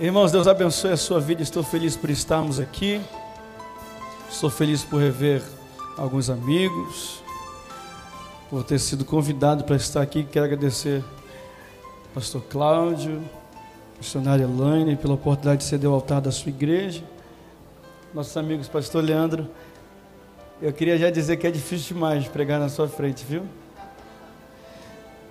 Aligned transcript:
Irmãos, 0.00 0.32
Deus 0.32 0.48
abençoe 0.48 0.90
a 0.90 0.96
sua 0.96 1.20
vida. 1.20 1.40
Estou 1.40 1.62
feliz 1.62 1.96
por 1.96 2.10
estarmos 2.10 2.58
aqui. 2.58 3.00
Estou 4.28 4.50
feliz 4.50 4.82
por 4.82 5.00
rever 5.00 5.40
alguns 5.96 6.28
amigos, 6.28 7.22
por 8.50 8.64
ter 8.64 8.80
sido 8.80 9.04
convidado 9.04 9.62
para 9.62 9.76
estar 9.76 10.02
aqui. 10.02 10.24
Quero 10.24 10.46
agradecer 10.46 11.04
ao 12.06 12.08
pastor 12.12 12.42
Cláudio, 12.42 13.22
missionária 13.96 14.42
Elaine, 14.42 14.96
pela 14.96 15.14
oportunidade 15.14 15.58
de 15.58 15.64
ceder 15.68 15.88
o 15.88 15.94
altar 15.94 16.20
da 16.20 16.32
sua 16.32 16.48
igreja. 16.48 17.04
Nossos 18.12 18.36
amigos, 18.36 18.66
pastor 18.66 19.04
Leandro, 19.04 19.48
eu 20.60 20.72
queria 20.72 20.98
já 20.98 21.08
dizer 21.08 21.36
que 21.36 21.46
é 21.46 21.52
difícil 21.52 21.94
demais 21.94 22.26
pregar 22.26 22.58
na 22.58 22.68
sua 22.68 22.88
frente, 22.88 23.24
viu? 23.24 23.44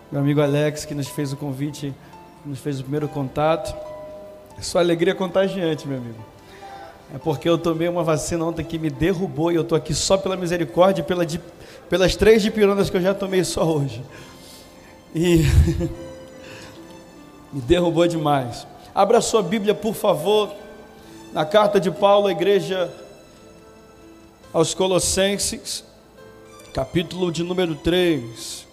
Meu 0.09 0.21
amigo 0.21 0.41
Alex, 0.41 0.86
que 0.86 0.95
nos 0.95 1.09
fez 1.09 1.34
o 1.34 1.36
convite, 1.36 1.93
nos 2.45 2.59
fez 2.59 2.80
o 2.80 2.84
primeiro 2.84 3.09
contato. 3.09 3.92
Sua 4.64 4.80
alegria 4.80 5.11
é 5.11 5.16
contagiante, 5.16 5.86
meu 5.86 5.98
amigo. 5.98 6.25
É 7.13 7.17
porque 7.17 7.48
eu 7.48 7.58
tomei 7.58 7.90
uma 7.90 8.02
vacina 8.02 8.45
ontem 8.45 8.63
que 8.63 8.80
me 8.80 8.90
derrubou 8.90 9.52
e 9.52 9.55
eu 9.55 9.62
estou 9.62 9.77
aqui 9.77 9.94
só 9.94 10.17
pela 10.17 10.38
misericórdia 10.38 11.02
e 11.02 11.04
pela, 11.04 11.27
pelas 11.90 12.16
três 12.16 12.41
dipironas 12.41 12.90
que 12.90 12.95
eu 12.95 13.02
já 13.02 13.13
tomei 13.13 13.44
só 13.44 13.66
hoje. 13.66 14.02
E 15.13 15.44
me 17.52 17.62
derrubou 17.62 18.07
demais. 18.07 18.66
Abra 18.95 19.20
sua 19.20 19.44
Bíblia, 19.44 19.76
por 19.76 19.94
favor, 19.94 20.55
na 21.34 21.45
carta 21.45 21.77
de 21.77 21.91
Paulo 21.91 22.27
à 22.27 22.32
igreja 22.32 22.90
aos 24.54 24.73
Colossenses, 24.73 25.84
capítulo 26.73 27.34
de 27.34 27.43
número 27.43 27.76
3. 27.76 28.66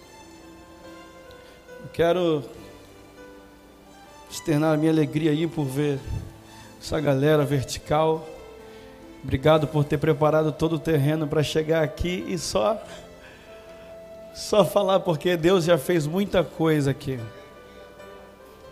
Eu 1.83 1.89
quero 1.91 2.43
externar 4.31 4.73
a 4.73 4.77
minha 4.77 4.91
alegria 4.91 5.31
aí 5.31 5.45
por 5.45 5.65
ver 5.65 5.99
essa 6.81 6.99
galera 6.99 7.43
vertical. 7.43 8.25
Obrigado 9.21 9.67
por 9.67 9.83
ter 9.83 9.97
preparado 9.97 10.51
todo 10.51 10.77
o 10.77 10.79
terreno 10.79 11.27
para 11.27 11.43
chegar 11.43 11.83
aqui 11.83 12.25
e 12.27 12.37
só 12.37 12.81
só 14.33 14.63
falar 14.63 15.01
porque 15.01 15.35
Deus 15.35 15.65
já 15.65 15.77
fez 15.77 16.07
muita 16.07 16.43
coisa 16.43 16.91
aqui. 16.91 17.19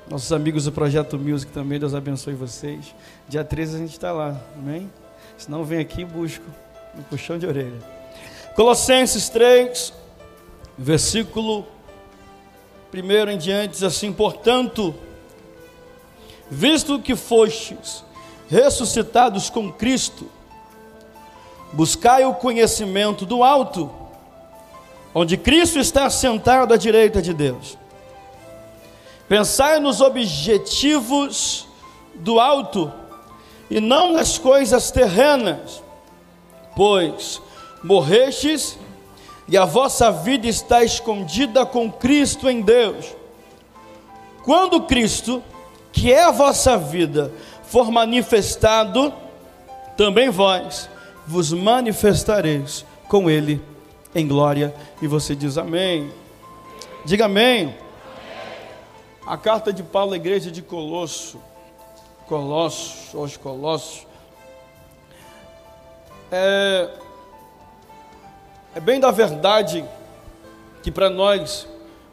Nossos 0.09 0.31
amigos 0.31 0.63
do 0.63 0.71
Projeto 0.71 1.19
Music 1.19 1.52
também, 1.52 1.77
Deus 1.77 1.93
abençoe 1.93 2.33
vocês. 2.33 2.95
Dia 3.27 3.43
13 3.43 3.75
a 3.75 3.80
gente 3.80 3.91
está 3.91 4.11
lá, 4.11 4.39
amém? 4.57 4.89
Se 5.37 5.52
não, 5.52 5.63
vem 5.63 5.80
aqui 5.80 6.02
e 6.02 6.05
busco 6.05 6.45
um 6.97 7.03
puxão 7.03 7.37
de 7.37 7.45
orelha. 7.45 7.77
Colossenses 8.55 9.30
3, 9.30 9.93
versículo 10.77 11.67
1 12.91 13.30
em 13.30 13.37
diante, 13.37 13.73
diz 13.73 13.83
assim: 13.83 14.11
Portanto, 14.11 14.95
visto 16.50 17.00
que 17.00 17.16
fostes 17.16 18.03
ressuscitados 18.50 19.50
com 19.50 19.72
Cristo, 19.72 20.28
buscai 21.72 22.25
o 22.25 22.33
conhecimento 22.33 23.25
do 23.25 23.44
alto, 23.44 23.92
onde 25.14 25.38
Cristo 25.38 25.77
está 25.77 26.09
sentado 26.09 26.73
à 26.73 26.77
direita 26.77 27.22
de 27.22 27.33
Deus. 27.33 27.77
Pensai 29.27 29.80
nos 29.80 30.02
objetivos 30.02 31.67
do 32.16 32.39
alto 32.39 32.92
e 33.70 33.80
não 33.80 34.14
nas 34.14 34.39
coisas 34.39 34.89
terrenas, 34.89 35.83
pois 36.75 37.39
morrestes 37.83 38.77
e 39.47 39.55
a 39.55 39.66
vossa 39.66 40.11
vida 40.11 40.47
está 40.47 40.83
escondida 40.83 41.66
com 41.66 41.92
Cristo 41.92 42.50
em 42.50 42.61
Deus. 42.61 43.16
Quando 44.44 44.81
Cristo, 44.81 45.44
que 45.91 46.11
é 46.11 46.23
a 46.23 46.31
vossa 46.31 46.77
vida, 46.77 47.31
for 47.63 47.91
manifestado, 47.91 49.13
também 49.97 50.29
vós 50.29 50.89
vos 51.27 51.53
manifestareis 51.53 52.83
com 53.07 53.29
Ele 53.29 53.61
em 54.15 54.27
glória. 54.27 54.73
E 55.01 55.07
você 55.07 55.36
diz 55.36 55.58
amém. 55.58 56.11
Diga 57.05 57.25
amém. 57.25 57.75
A 59.25 59.37
carta 59.37 59.71
de 59.71 59.83
Paulo 59.83 60.14
à 60.14 60.15
igreja 60.15 60.49
de 60.49 60.61
Colosso, 60.61 61.39
Colossos, 62.27 63.14
aos 63.14 63.37
Colossos, 63.37 64.08
é, 66.31 66.89
é 68.73 68.80
bem 68.80 68.99
da 68.99 69.11
verdade 69.11 69.85
que 70.81 70.91
para 70.91 71.09
nós 71.09 71.67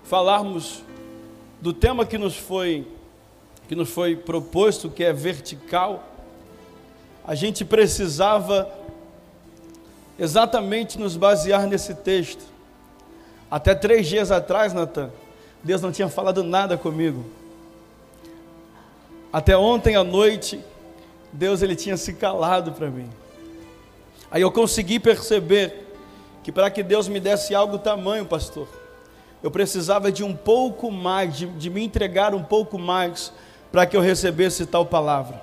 falarmos 0.04 0.82
do 1.60 1.72
tema 1.72 2.04
que 2.04 2.18
nos 2.18 2.36
foi 2.36 2.86
que 3.68 3.74
nos 3.74 3.90
foi 3.90 4.16
proposto, 4.16 4.90
que 4.90 5.02
é 5.04 5.12
vertical, 5.12 6.04
a 7.26 7.34
gente 7.34 7.64
precisava 7.64 8.70
exatamente 10.18 10.98
nos 10.98 11.16
basear 11.16 11.66
nesse 11.66 11.94
texto. 11.94 12.44
Até 13.50 13.74
três 13.74 14.06
dias 14.06 14.30
atrás, 14.30 14.72
Natan, 14.72 15.10
Deus 15.62 15.82
não 15.82 15.90
tinha 15.90 16.08
falado 16.08 16.44
nada 16.44 16.76
comigo. 16.76 17.24
Até 19.32 19.56
ontem 19.56 19.96
à 19.96 20.04
noite, 20.04 20.60
Deus 21.32 21.62
ele 21.62 21.74
tinha 21.74 21.96
se 21.96 22.14
calado 22.14 22.72
para 22.72 22.88
mim. 22.88 23.10
Aí 24.30 24.42
eu 24.42 24.50
consegui 24.50 24.98
perceber 24.98 25.86
que 26.42 26.52
para 26.52 26.70
que 26.70 26.82
Deus 26.82 27.08
me 27.08 27.18
desse 27.18 27.54
algo 27.54 27.78
tamanho, 27.78 28.24
pastor, 28.24 28.68
eu 29.42 29.50
precisava 29.50 30.10
de 30.10 30.24
um 30.24 30.34
pouco 30.34 30.90
mais, 30.90 31.36
de, 31.36 31.46
de 31.46 31.68
me 31.68 31.84
entregar 31.84 32.34
um 32.34 32.42
pouco 32.42 32.78
mais 32.78 33.32
para 33.76 33.84
que 33.84 33.94
eu 33.94 34.00
recebesse 34.00 34.64
tal 34.64 34.86
palavra. 34.86 35.38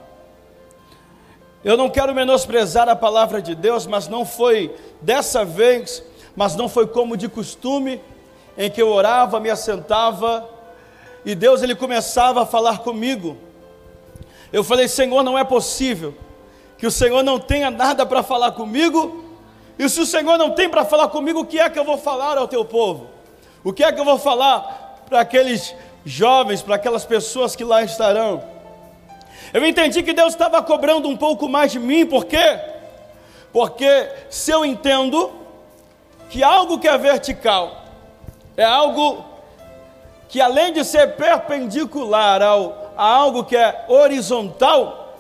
Eu 1.64 1.78
não 1.78 1.88
quero 1.88 2.16
menosprezar 2.16 2.90
a 2.90 2.96
palavra 2.96 3.40
de 3.40 3.54
Deus, 3.54 3.86
mas 3.86 4.08
não 4.08 4.26
foi 4.26 4.76
dessa 5.00 5.46
vez, 5.46 6.04
mas 6.36 6.56
não 6.56 6.68
foi 6.68 6.88
como 6.88 7.16
de 7.16 7.30
costume, 7.30 8.02
em 8.58 8.72
que 8.72 8.82
eu 8.82 8.90
orava, 8.90 9.40
me 9.40 9.52
assentava 9.52 10.50
e 11.24 11.36
Deus 11.36 11.62
ele 11.62 11.76
começava 11.76 12.42
a 12.42 12.46
falar 12.48 12.80
comigo. 12.80 13.38
Eu 14.52 14.64
falei: 14.64 14.88
Senhor, 14.88 15.22
não 15.22 15.38
é 15.38 15.44
possível 15.44 16.16
que 16.76 16.88
o 16.88 16.92
Senhor 16.92 17.22
não 17.22 17.38
tenha 17.38 17.70
nada 17.70 18.04
para 18.04 18.24
falar 18.24 18.54
comigo. 18.54 19.24
E 19.78 19.88
se 19.88 20.02
o 20.02 20.08
Senhor 20.08 20.40
não 20.40 20.56
tem 20.56 20.68
para 20.68 20.84
falar 20.84 21.10
comigo, 21.10 21.42
o 21.42 21.46
que 21.46 21.60
é 21.60 21.70
que 21.70 21.78
eu 21.78 21.86
vou 21.86 22.00
falar 22.00 22.36
ao 22.40 22.48
teu 22.48 22.66
povo? 22.66 23.12
O 23.64 23.72
que 23.72 23.84
é 23.84 23.92
que 23.92 24.00
eu 24.00 24.06
vou 24.06 24.18
falar 24.18 25.04
para 25.08 25.20
aqueles 25.20 25.76
jovens, 26.06 26.62
para 26.62 26.76
aquelas 26.76 27.06
pessoas 27.06 27.56
que 27.56 27.64
lá 27.64 27.84
estarão? 27.84 28.44
Eu 29.54 29.66
entendi 29.66 30.02
que 30.04 30.14
Deus 30.14 30.34
estava 30.34 30.62
cobrando 30.62 31.08
um 31.08 31.16
pouco 31.16 31.48
mais 31.48 31.72
de 31.72 31.80
mim, 31.80 32.06
por 32.06 32.26
quê? 32.26 32.60
Porque 33.52 34.10
se 34.30 34.52
eu 34.52 34.66
entendo 34.66 35.32
que 36.30 36.44
algo 36.44 36.80
que 36.80 36.88
é 36.88 36.98
vertical 36.98 37.84
é 38.58 38.64
algo 38.64 39.24
que 40.28 40.42
além 40.42 40.74
de 40.74 40.84
ser 40.84 41.16
perpendicular 41.16 42.42
ao, 42.42 42.94
a 42.98 43.06
algo 43.06 43.44
que 43.44 43.56
é 43.56 43.86
horizontal, 43.88 45.16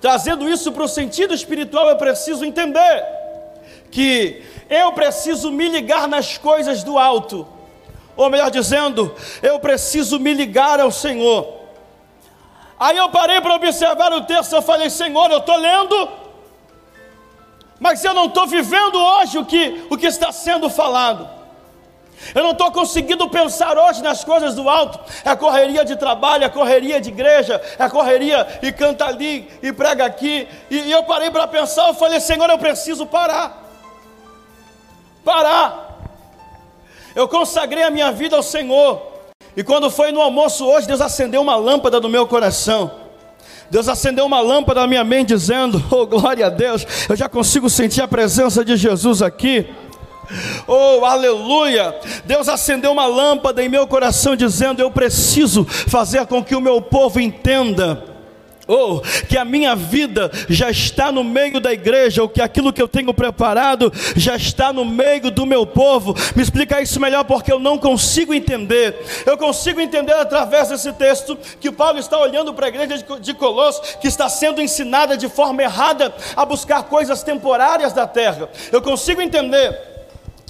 trazendo 0.00 0.46
isso 0.46 0.70
para 0.72 0.82
o 0.82 0.88
sentido 0.88 1.32
espiritual, 1.32 1.88
eu 1.88 1.96
preciso 1.96 2.44
entender 2.44 3.04
que 3.90 4.42
eu 4.68 4.92
preciso 4.92 5.50
me 5.50 5.68
ligar 5.68 6.06
nas 6.06 6.36
coisas 6.36 6.82
do 6.82 6.98
alto, 6.98 7.46
ou 8.16 8.30
melhor 8.30 8.50
dizendo, 8.50 9.14
eu 9.42 9.58
preciso 9.58 10.18
me 10.18 10.34
ligar 10.34 10.80
ao 10.80 10.90
Senhor. 10.90 11.60
Aí 12.78 12.96
eu 12.96 13.08
parei 13.10 13.40
para 13.40 13.54
observar 13.54 14.12
o 14.12 14.22
texto, 14.22 14.52
eu 14.52 14.62
falei, 14.62 14.90
Senhor, 14.90 15.30
eu 15.30 15.38
estou 15.38 15.56
lendo, 15.56 16.08
mas 17.78 18.04
eu 18.04 18.12
não 18.12 18.26
estou 18.26 18.46
vivendo 18.46 18.96
hoje 18.96 19.38
o 19.38 19.44
que, 19.44 19.86
o 19.90 19.96
que 19.96 20.06
está 20.06 20.32
sendo 20.32 20.68
falado. 20.68 21.28
Eu 22.34 22.42
não 22.42 22.52
estou 22.52 22.70
conseguindo 22.70 23.28
pensar 23.28 23.76
hoje 23.76 24.02
nas 24.02 24.22
coisas 24.22 24.54
do 24.54 24.68
alto. 24.68 25.00
É 25.24 25.30
a 25.30 25.36
correria 25.36 25.84
de 25.84 25.96
trabalho, 25.96 26.44
é 26.44 26.46
a 26.46 26.50
correria 26.50 27.00
de 27.00 27.08
igreja, 27.08 27.60
é 27.78 27.82
a 27.82 27.90
correria 27.90 28.46
e 28.62 28.70
canta 28.70 29.06
ali 29.06 29.50
e 29.60 29.72
prega 29.72 30.04
aqui. 30.04 30.46
E, 30.70 30.78
e 30.78 30.92
eu 30.92 31.02
parei 31.02 31.30
para 31.30 31.48
pensar, 31.48 31.88
eu 31.88 31.94
falei, 31.94 32.20
Senhor, 32.20 32.48
eu 32.48 32.58
preciso 32.58 33.06
parar. 33.06 33.60
Parar. 35.24 35.91
Eu 37.14 37.28
consagrei 37.28 37.82
a 37.82 37.90
minha 37.90 38.10
vida 38.10 38.36
ao 38.36 38.42
Senhor. 38.42 39.02
E 39.56 39.62
quando 39.62 39.90
foi 39.90 40.12
no 40.12 40.20
almoço 40.20 40.64
hoje, 40.64 40.86
Deus 40.86 41.00
acendeu 41.00 41.42
uma 41.42 41.56
lâmpada 41.56 42.00
no 42.00 42.08
meu 42.08 42.26
coração. 42.26 42.90
Deus 43.70 43.88
acendeu 43.88 44.26
uma 44.26 44.40
lâmpada 44.40 44.80
na 44.80 44.86
minha 44.86 45.04
mente, 45.04 45.28
dizendo: 45.28 45.82
Oh, 45.90 46.06
glória 46.06 46.46
a 46.46 46.50
Deus, 46.50 46.86
eu 47.08 47.16
já 47.16 47.28
consigo 47.28 47.68
sentir 47.68 48.02
a 48.02 48.08
presença 48.08 48.64
de 48.64 48.76
Jesus 48.76 49.22
aqui. 49.22 49.66
Oh, 50.66 51.04
aleluia! 51.04 51.94
Deus 52.24 52.48
acendeu 52.48 52.92
uma 52.92 53.06
lâmpada 53.06 53.62
em 53.62 53.68
meu 53.68 53.86
coração, 53.86 54.36
dizendo: 54.36 54.80
Eu 54.80 54.90
preciso 54.90 55.64
fazer 55.64 56.26
com 56.26 56.42
que 56.42 56.54
o 56.54 56.60
meu 56.60 56.80
povo 56.80 57.20
entenda 57.20 58.11
ou 58.66 59.00
que 59.28 59.36
a 59.36 59.44
minha 59.44 59.74
vida 59.74 60.30
já 60.48 60.70
está 60.70 61.10
no 61.10 61.24
meio 61.24 61.60
da 61.60 61.72
igreja, 61.72 62.22
ou 62.22 62.28
que 62.28 62.40
aquilo 62.40 62.72
que 62.72 62.80
eu 62.80 62.88
tenho 62.88 63.12
preparado 63.12 63.92
já 64.16 64.36
está 64.36 64.72
no 64.72 64.84
meio 64.84 65.30
do 65.30 65.46
meu 65.46 65.66
povo. 65.66 66.14
Me 66.34 66.42
explica 66.42 66.80
isso 66.80 67.00
melhor, 67.00 67.24
porque 67.24 67.52
eu 67.52 67.58
não 67.58 67.78
consigo 67.78 68.32
entender. 68.32 68.96
Eu 69.26 69.36
consigo 69.36 69.80
entender 69.80 70.14
através 70.14 70.68
desse 70.68 70.92
texto 70.92 71.36
que 71.60 71.70
Paulo 71.70 71.98
está 71.98 72.18
olhando 72.18 72.54
para 72.54 72.66
a 72.66 72.68
igreja 72.68 73.04
de 73.20 73.34
Colossos, 73.34 73.96
que 73.96 74.08
está 74.08 74.28
sendo 74.28 74.60
ensinada 74.60 75.16
de 75.16 75.28
forma 75.28 75.62
errada 75.62 76.14
a 76.36 76.44
buscar 76.44 76.84
coisas 76.84 77.22
temporárias 77.22 77.92
da 77.92 78.06
terra. 78.06 78.48
Eu 78.70 78.82
consigo 78.82 79.20
entender 79.20 79.91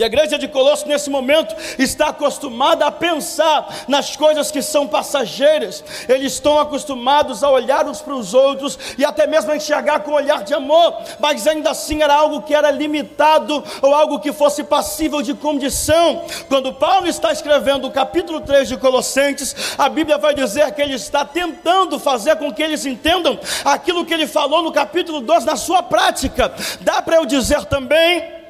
que 0.02 0.04
a 0.04 0.06
igreja 0.06 0.36
de 0.36 0.48
Colosso 0.48 0.88
nesse 0.88 1.08
momento 1.08 1.54
está 1.78 2.08
acostumada 2.08 2.84
a 2.84 2.90
pensar 2.90 3.84
nas 3.86 4.16
coisas 4.16 4.50
que 4.50 4.60
são 4.60 4.88
passageiras. 4.88 5.84
Eles 6.08 6.32
estão 6.32 6.58
acostumados 6.58 7.44
a 7.44 7.50
olhar 7.50 7.86
uns 7.86 8.00
para 8.00 8.14
os 8.14 8.34
outros 8.34 8.76
e 8.98 9.04
até 9.04 9.28
mesmo 9.28 9.52
a 9.52 9.56
enxergar 9.56 10.00
com 10.00 10.10
um 10.10 10.14
olhar 10.14 10.42
de 10.42 10.52
amor, 10.54 10.96
mas 11.20 11.46
ainda 11.46 11.70
assim 11.70 12.02
era 12.02 12.14
algo 12.14 12.42
que 12.42 12.52
era 12.52 12.70
limitado 12.70 13.62
ou 13.80 13.94
algo 13.94 14.18
que 14.18 14.32
fosse 14.32 14.64
passível 14.64 15.22
de 15.22 15.34
condição. 15.34 16.24
Quando 16.48 16.72
Paulo 16.72 17.06
está 17.06 17.30
escrevendo 17.30 17.86
o 17.86 17.92
capítulo 17.92 18.40
3 18.40 18.68
de 18.68 18.76
Colossenses, 18.76 19.54
a 19.78 19.88
Bíblia 19.88 20.18
vai 20.18 20.34
dizer 20.34 20.72
que 20.72 20.82
ele 20.82 20.94
está 20.94 21.24
tentando 21.24 22.00
fazer 22.00 22.36
com 22.36 22.52
que 22.52 22.62
eles 22.62 22.84
entendam 22.84 23.38
aquilo 23.64 24.04
que 24.04 24.12
ele 24.12 24.26
falou 24.26 24.62
no 24.62 24.72
capítulo 24.72 25.20
2 25.20 25.44
na 25.44 25.54
sua 25.54 25.80
prática. 25.80 26.52
Dá 26.80 27.00
para 27.00 27.16
eu 27.16 27.24
dizer 27.24 27.64
também 27.66 28.41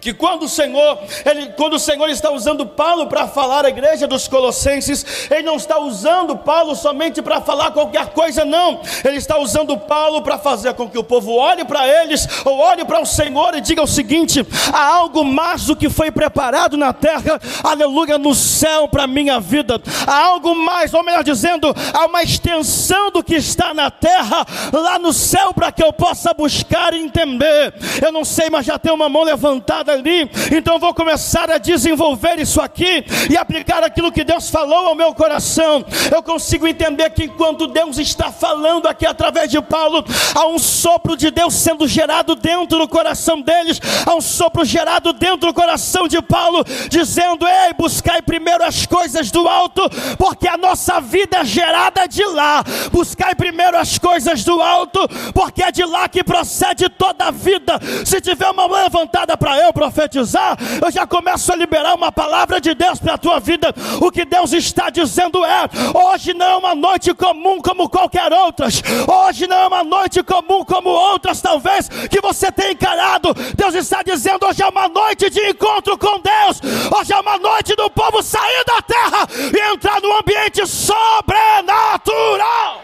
que 0.00 0.12
quando 0.12 0.44
o 0.44 0.48
Senhor, 0.48 0.98
ele, 1.24 1.52
quando 1.56 1.74
o 1.74 1.78
Senhor 1.78 2.08
está 2.08 2.30
usando 2.30 2.66
Paulo 2.66 3.06
para 3.06 3.26
falar 3.26 3.64
à 3.64 3.68
igreja 3.68 4.06
dos 4.06 4.28
Colossenses, 4.28 5.28
ele 5.30 5.42
não 5.42 5.56
está 5.56 5.78
usando 5.78 6.36
Paulo 6.36 6.74
somente 6.74 7.22
para 7.22 7.40
falar 7.40 7.70
qualquer 7.70 8.08
coisa, 8.08 8.44
não. 8.44 8.80
Ele 9.04 9.16
está 9.16 9.38
usando 9.38 9.76
Paulo 9.76 10.22
para 10.22 10.38
fazer 10.38 10.74
com 10.74 10.88
que 10.88 10.98
o 10.98 11.04
povo 11.04 11.32
olhe 11.32 11.64
para 11.64 11.86
eles, 11.86 12.26
ou 12.44 12.58
olhe 12.58 12.84
para 12.84 13.00
o 13.00 13.06
Senhor 13.06 13.54
e 13.54 13.60
diga 13.60 13.82
o 13.82 13.86
seguinte: 13.86 14.46
há 14.72 14.86
algo 14.94 15.24
mais 15.24 15.66
do 15.66 15.76
que 15.76 15.88
foi 15.88 16.10
preparado 16.10 16.76
na 16.76 16.92
terra, 16.92 17.40
aleluia, 17.62 18.18
no 18.18 18.34
céu 18.34 18.88
para 18.88 19.06
minha 19.06 19.40
vida. 19.40 19.80
Há 20.06 20.24
algo 20.24 20.54
mais, 20.54 20.94
ou 20.94 21.02
melhor 21.02 21.24
dizendo, 21.24 21.74
há 21.92 22.06
uma 22.06 22.22
extensão 22.22 23.10
do 23.10 23.22
que 23.22 23.34
está 23.34 23.74
na 23.74 23.90
terra, 23.90 24.46
lá 24.72 24.98
no 24.98 25.12
céu, 25.12 25.52
para 25.52 25.72
que 25.72 25.82
eu 25.82 25.92
possa 25.92 26.32
buscar 26.32 26.94
e 26.94 27.02
entender. 27.02 27.74
Eu 28.02 28.12
não 28.12 28.24
sei, 28.24 28.50
mas 28.50 28.66
já 28.66 28.78
tem 28.78 28.92
uma 28.92 29.08
mão 29.08 29.22
levantada 29.22 29.85
ali, 29.90 30.30
então 30.56 30.78
vou 30.78 30.94
começar 30.94 31.50
a 31.50 31.58
desenvolver 31.58 32.38
isso 32.38 32.60
aqui 32.60 33.04
e 33.30 33.36
aplicar 33.36 33.82
aquilo 33.82 34.12
que 34.12 34.24
Deus 34.24 34.50
falou 34.50 34.88
ao 34.88 34.94
meu 34.94 35.14
coração. 35.14 35.84
Eu 36.14 36.22
consigo 36.22 36.66
entender 36.66 37.10
que 37.10 37.24
enquanto 37.24 37.66
Deus 37.66 37.98
está 37.98 38.30
falando 38.30 38.86
aqui 38.86 39.06
através 39.06 39.50
de 39.50 39.60
Paulo, 39.60 40.04
há 40.34 40.46
um 40.46 40.58
sopro 40.58 41.16
de 41.16 41.30
Deus 41.30 41.54
sendo 41.54 41.86
gerado 41.86 42.34
dentro 42.34 42.78
do 42.78 42.88
coração 42.88 43.40
deles, 43.40 43.80
há 44.04 44.14
um 44.14 44.20
sopro 44.20 44.64
gerado 44.64 45.12
dentro 45.12 45.48
do 45.48 45.54
coração 45.54 46.08
de 46.08 46.20
Paulo, 46.22 46.64
dizendo: 46.88 47.46
Ei, 47.46 47.72
buscai 47.74 48.22
primeiro 48.22 48.64
as 48.64 48.86
coisas 48.86 49.30
do 49.30 49.48
alto, 49.48 49.82
porque 50.18 50.48
a 50.48 50.56
nossa 50.56 51.00
vida 51.00 51.38
é 51.38 51.44
gerada 51.44 52.06
de 52.06 52.24
lá. 52.24 52.62
Buscai 52.92 53.34
primeiro 53.34 53.76
as 53.76 53.98
coisas 53.98 54.44
do 54.44 54.60
alto, 54.60 55.00
porque 55.32 55.62
é 55.62 55.72
de 55.72 55.84
lá 55.84 56.08
que 56.08 56.22
procede 56.22 56.88
toda 56.88 57.26
a 57.26 57.30
vida. 57.30 57.78
Se 58.04 58.20
tiver 58.20 58.48
uma 58.50 58.68
mão 58.68 58.82
levantada 58.82 59.36
para 59.36 59.58
eu, 59.58 59.72
profetizar, 59.76 60.56
eu 60.82 60.90
já 60.90 61.06
começo 61.06 61.52
a 61.52 61.56
liberar 61.56 61.94
uma 61.94 62.10
palavra 62.10 62.58
de 62.58 62.74
Deus 62.74 62.98
para 62.98 63.12
a 63.12 63.18
tua 63.18 63.38
vida. 63.38 63.74
O 64.00 64.10
que 64.10 64.24
Deus 64.24 64.54
está 64.54 64.88
dizendo 64.88 65.44
é: 65.44 65.68
hoje 65.92 66.32
não 66.32 66.46
é 66.46 66.56
uma 66.56 66.74
noite 66.74 67.12
comum 67.12 67.60
como 67.60 67.90
qualquer 67.90 68.32
outras, 68.32 68.82
hoje 69.06 69.46
não 69.46 69.58
é 69.58 69.66
uma 69.66 69.84
noite 69.84 70.22
comum 70.22 70.64
como 70.64 70.88
outras, 70.88 71.42
talvez, 71.42 71.90
que 72.08 72.22
você 72.22 72.50
tenha 72.50 72.72
encarado. 72.72 73.34
Deus 73.54 73.74
está 73.74 74.02
dizendo: 74.02 74.46
hoje 74.46 74.62
é 74.62 74.66
uma 74.66 74.88
noite 74.88 75.28
de 75.28 75.46
encontro 75.46 75.98
com 75.98 76.20
Deus, 76.20 76.62
hoje 76.98 77.12
é 77.12 77.20
uma 77.20 77.36
noite 77.36 77.76
do 77.76 77.90
povo 77.90 78.22
sair 78.22 78.64
da 78.64 78.80
terra 78.80 79.28
e 79.52 79.74
entrar 79.74 80.00
no 80.00 80.10
ambiente 80.16 80.66
sobrenatural. 80.66 82.80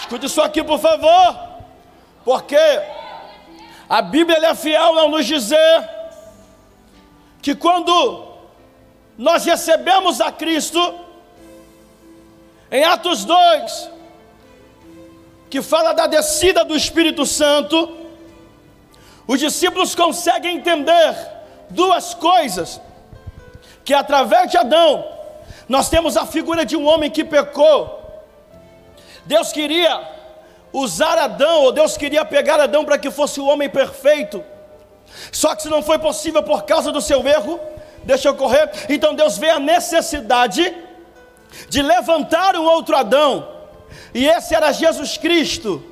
Escute 0.00 0.26
isso 0.26 0.42
aqui, 0.42 0.64
por 0.64 0.80
favor, 0.80 1.36
porque 2.24 2.58
a 3.88 4.02
Bíblia 4.02 4.38
é 4.46 4.54
fiel 4.54 4.98
ao 4.98 5.08
nos 5.08 5.26
dizer 5.26 5.88
que 7.40 7.54
quando 7.54 8.28
nós 9.18 9.44
recebemos 9.44 10.20
a 10.20 10.30
Cristo, 10.32 10.94
em 12.70 12.84
Atos 12.84 13.24
2, 13.24 13.90
que 15.50 15.60
fala 15.60 15.92
da 15.92 16.06
descida 16.06 16.64
do 16.64 16.74
Espírito 16.74 17.26
Santo, 17.26 17.98
os 19.26 19.38
discípulos 19.38 19.94
conseguem 19.94 20.56
entender 20.56 21.14
duas 21.68 22.14
coisas: 22.14 22.80
que 23.84 23.92
através 23.92 24.50
de 24.50 24.56
Adão, 24.56 25.04
nós 25.68 25.88
temos 25.88 26.16
a 26.16 26.24
figura 26.24 26.64
de 26.64 26.76
um 26.76 26.86
homem 26.86 27.10
que 27.10 27.24
pecou. 27.24 28.00
Deus 29.26 29.52
queria 29.52 30.21
usar 30.72 31.18
Adão, 31.18 31.62
ou 31.62 31.72
Deus 31.72 31.96
queria 31.96 32.24
pegar 32.24 32.60
Adão 32.60 32.84
para 32.84 32.98
que 32.98 33.10
fosse 33.10 33.40
o 33.40 33.46
homem 33.46 33.68
perfeito. 33.68 34.42
Só 35.30 35.54
que 35.54 35.62
se 35.62 35.68
não 35.68 35.82
foi 35.82 35.98
possível 35.98 36.42
por 36.42 36.64
causa 36.64 36.90
do 36.90 37.00
seu 37.00 37.26
erro, 37.26 37.60
deixa 38.04 38.28
eu 38.28 38.34
correr. 38.34 38.70
Então 38.88 39.14
Deus 39.14 39.36
vê 39.36 39.50
a 39.50 39.60
necessidade 39.60 40.74
de 41.68 41.82
levantar 41.82 42.56
um 42.56 42.64
outro 42.64 42.96
Adão, 42.96 43.48
e 44.14 44.26
esse 44.26 44.54
era 44.54 44.72
Jesus 44.72 45.16
Cristo. 45.16 45.84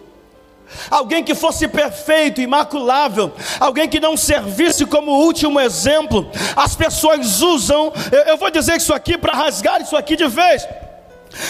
Alguém 0.89 1.25
que 1.25 1.35
fosse 1.35 1.67
perfeito, 1.67 2.41
imaculável, 2.41 3.33
alguém 3.59 3.89
que 3.89 3.99
não 3.99 4.17
servisse 4.17 4.87
como 4.87 5.11
último 5.11 5.59
exemplo. 5.61 6.31
As 6.55 6.77
pessoas 6.77 7.43
usam, 7.43 7.93
eu, 8.13 8.21
eu 8.21 8.37
vou 8.37 8.51
dizer 8.51 8.77
isso 8.77 8.95
aqui 8.95 9.19
para 9.19 9.33
rasgar 9.33 9.81
isso 9.81 9.97
aqui 9.97 10.15
de 10.15 10.29
vez. 10.29 10.67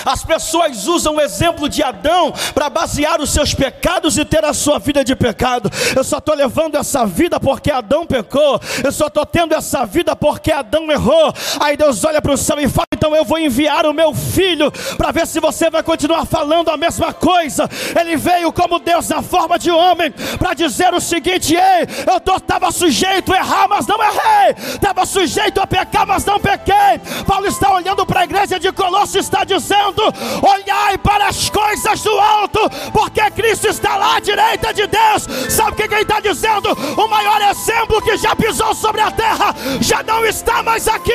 As 0.05 0.25
pessoas 0.25 0.87
usam 0.87 1.17
o 1.17 1.21
exemplo 1.21 1.69
de 1.69 1.83
Adão 1.83 2.33
para 2.55 2.69
basear 2.69 3.21
os 3.21 3.31
seus 3.31 3.55
pecados 3.55 4.17
e 4.17 4.25
ter 4.25 4.45
a 4.45 4.53
sua 4.53 4.79
vida 4.79 5.05
de 5.05 5.15
pecado. 5.15 5.71
Eu 5.95 6.05
só 6.05 6.19
estou 6.19 6.35
levando 6.35 6.77
essa 6.77 7.07
vida 7.07 7.39
porque 7.41 7.71
Adão 7.71 8.07
pecou. 8.07 8.61
Eu 8.83 8.93
só 8.93 9.07
estou 9.07 9.25
tendo 9.27 9.55
essa 9.55 9.85
vida 9.85 10.15
porque 10.15 10.53
Adão 10.53 10.91
errou. 10.91 11.33
Aí 11.61 11.77
Deus 11.77 12.05
olha 12.05 12.21
para 12.21 12.33
o 12.33 12.37
céu 12.37 12.59
e 12.61 12.69
fala: 12.69 12.87
Então 12.93 13.15
eu 13.15 13.25
vou 13.25 13.39
enviar 13.39 13.87
o 13.87 13.95
meu 13.95 14.15
filho 14.15 14.71
para 14.97 15.13
ver 15.13 15.27
se 15.27 15.41
você 15.41 15.71
vai 15.71 15.83
continuar 15.83 16.27
falando 16.27 16.71
a 16.71 16.77
mesma 16.77 17.13
coisa. 17.13 17.69
Ele 17.99 18.17
veio 18.17 18.53
como 18.53 18.79
Deus 18.79 19.09
na 19.09 19.23
forma 19.23 19.59
de 19.59 19.71
homem 19.71 20.13
para 20.39 20.55
dizer 20.55 20.93
o 20.95 21.01
seguinte: 21.01 21.55
Ei, 21.55 21.87
eu 22.07 22.37
estava 22.37 22.71
sujeito 22.71 23.33
a 23.33 23.37
errar, 23.37 23.69
mas 23.69 23.87
não 23.87 23.99
errei. 24.03 24.55
Estava 24.75 25.07
sujeito 25.07 25.61
a 25.61 25.67
pecar, 25.67 26.07
mas 26.07 26.25
não 26.25 26.39
pequei. 26.39 27.01
Paulo 27.27 27.47
está 27.47 27.73
olhando 27.73 28.05
para 28.07 28.21
a 28.21 28.25
igreja 28.25 28.59
de 28.59 28.73
Colossos 28.73 29.15
e 29.15 29.19
está 29.19 29.45
dizendo 29.45 29.70
dizendo: 29.71 30.03
olhai 30.43 30.99
para 30.99 31.29
as 31.29 31.49
coisas 31.49 32.03
do 32.03 32.19
alto, 32.19 32.61
porque 32.93 33.31
Cristo 33.31 33.69
está 33.69 33.97
lá 33.97 34.17
à 34.17 34.21
direita 34.21 34.75
de 34.75 34.87
Deus. 34.87 35.27
Sabe 35.49 35.71
o 35.71 35.75
que 35.77 35.83
ele 35.83 36.03
está 36.03 36.21
dizendo? 36.21 36.73
O 36.97 37.09
maior 37.09 37.41
exemplo 37.43 38.03
que 38.03 38.17
já 38.17 38.35
pisou 38.35 38.75
sobre 38.75 39.01
a 39.01 39.11
terra 39.11 39.55
já 39.81 40.03
não 40.03 40.25
está 40.27 40.63
mais 40.63 40.89
aqui, 40.89 41.13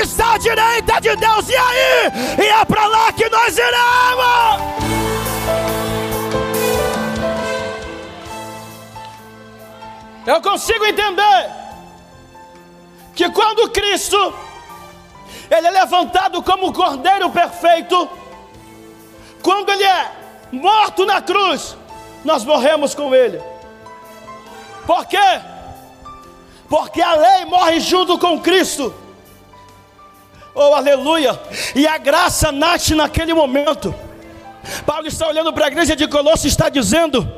está 0.00 0.34
à 0.34 0.38
direita 0.38 1.00
de 1.00 1.14
Deus. 1.16 1.48
E 1.48 1.56
aí? 1.56 2.12
E 2.38 2.48
é 2.48 2.64
para 2.64 2.86
lá 2.86 3.12
que 3.12 3.28
nós 3.28 3.56
iremos. 3.56 4.72
Eu 10.24 10.40
consigo 10.40 10.84
entender 10.84 11.50
que 13.14 13.28
quando 13.30 13.68
Cristo 13.70 14.32
ele 15.54 15.66
é 15.66 15.70
levantado 15.70 16.42
como 16.42 16.68
o 16.68 16.72
cordeiro 16.72 17.30
perfeito. 17.30 18.08
Quando 19.42 19.70
ele 19.70 19.84
é 19.84 20.12
morto 20.50 21.04
na 21.04 21.20
cruz, 21.20 21.76
nós 22.24 22.44
morremos 22.44 22.94
com 22.94 23.14
ele. 23.14 23.40
Por 24.86 25.04
quê? 25.06 25.40
Porque 26.68 27.02
a 27.02 27.14
lei 27.14 27.44
morre 27.44 27.80
junto 27.80 28.18
com 28.18 28.40
Cristo. 28.40 28.94
Oh, 30.54 30.74
aleluia! 30.74 31.38
E 31.74 31.86
a 31.86 31.98
graça 31.98 32.50
nasce 32.52 32.94
naquele 32.94 33.34
momento. 33.34 33.94
Paulo 34.86 35.06
está 35.06 35.26
olhando 35.26 35.52
para 35.52 35.66
a 35.66 35.68
igreja 35.68 35.96
de 35.96 36.06
Colossos 36.06 36.44
e 36.44 36.48
está 36.48 36.68
dizendo: 36.68 37.30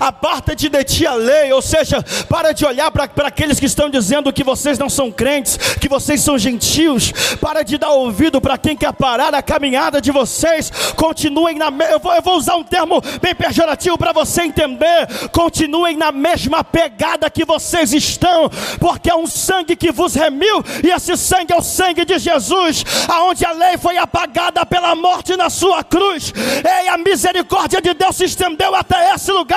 aparta-te 0.00 0.68
de 0.68 0.84
ti 0.84 1.06
a 1.06 1.14
lei, 1.14 1.52
ou 1.52 1.62
seja, 1.62 2.02
para 2.28 2.52
de 2.52 2.64
olhar 2.64 2.90
para 2.90 3.28
aqueles 3.28 3.58
que 3.58 3.66
estão 3.66 3.88
dizendo 3.88 4.32
que 4.32 4.44
vocês 4.44 4.78
não 4.78 4.88
são 4.88 5.10
crentes, 5.10 5.56
que 5.80 5.88
vocês 5.88 6.20
são 6.20 6.38
gentios, 6.38 7.12
para 7.40 7.62
de 7.62 7.78
dar 7.78 7.90
ouvido 7.90 8.40
para 8.40 8.58
quem 8.58 8.76
quer 8.76 8.92
parar 8.92 9.34
a 9.34 9.42
caminhada 9.42 10.00
de 10.00 10.10
vocês, 10.10 10.70
continuem 10.96 11.56
na, 11.56 11.70
eu 11.90 11.98
vou, 11.98 12.14
eu 12.14 12.22
vou 12.22 12.36
usar 12.36 12.56
um 12.56 12.64
termo 12.64 13.00
bem 13.20 13.34
pejorativo 13.34 13.98
para 13.98 14.12
você 14.12 14.42
entender, 14.42 15.06
continuem 15.32 15.96
na 15.96 16.12
mesma 16.12 16.62
pegada 16.62 17.30
que 17.30 17.44
vocês 17.44 17.92
estão, 17.92 18.50
porque 18.80 19.10
é 19.10 19.14
um 19.14 19.26
sangue 19.26 19.76
que 19.76 19.92
vos 19.92 20.14
remiu, 20.14 20.62
e 20.82 20.90
esse 20.90 21.16
sangue 21.16 21.52
é 21.52 21.56
o 21.56 21.62
sangue 21.62 22.04
de 22.04 22.18
Jesus, 22.18 22.84
aonde 23.08 23.44
a 23.44 23.52
lei 23.52 23.76
foi 23.78 23.96
apagada 23.96 24.64
pela 24.64 24.94
morte 24.94 25.36
na 25.36 25.50
sua 25.50 25.82
cruz, 25.82 26.32
e 26.64 26.88
a 26.88 26.98
misericórdia 26.98 27.80
de 27.80 27.94
Deus 27.94 28.16
se 28.16 28.24
estendeu 28.24 28.74
até 28.74 29.14
esse 29.14 29.30
lugar, 29.32 29.55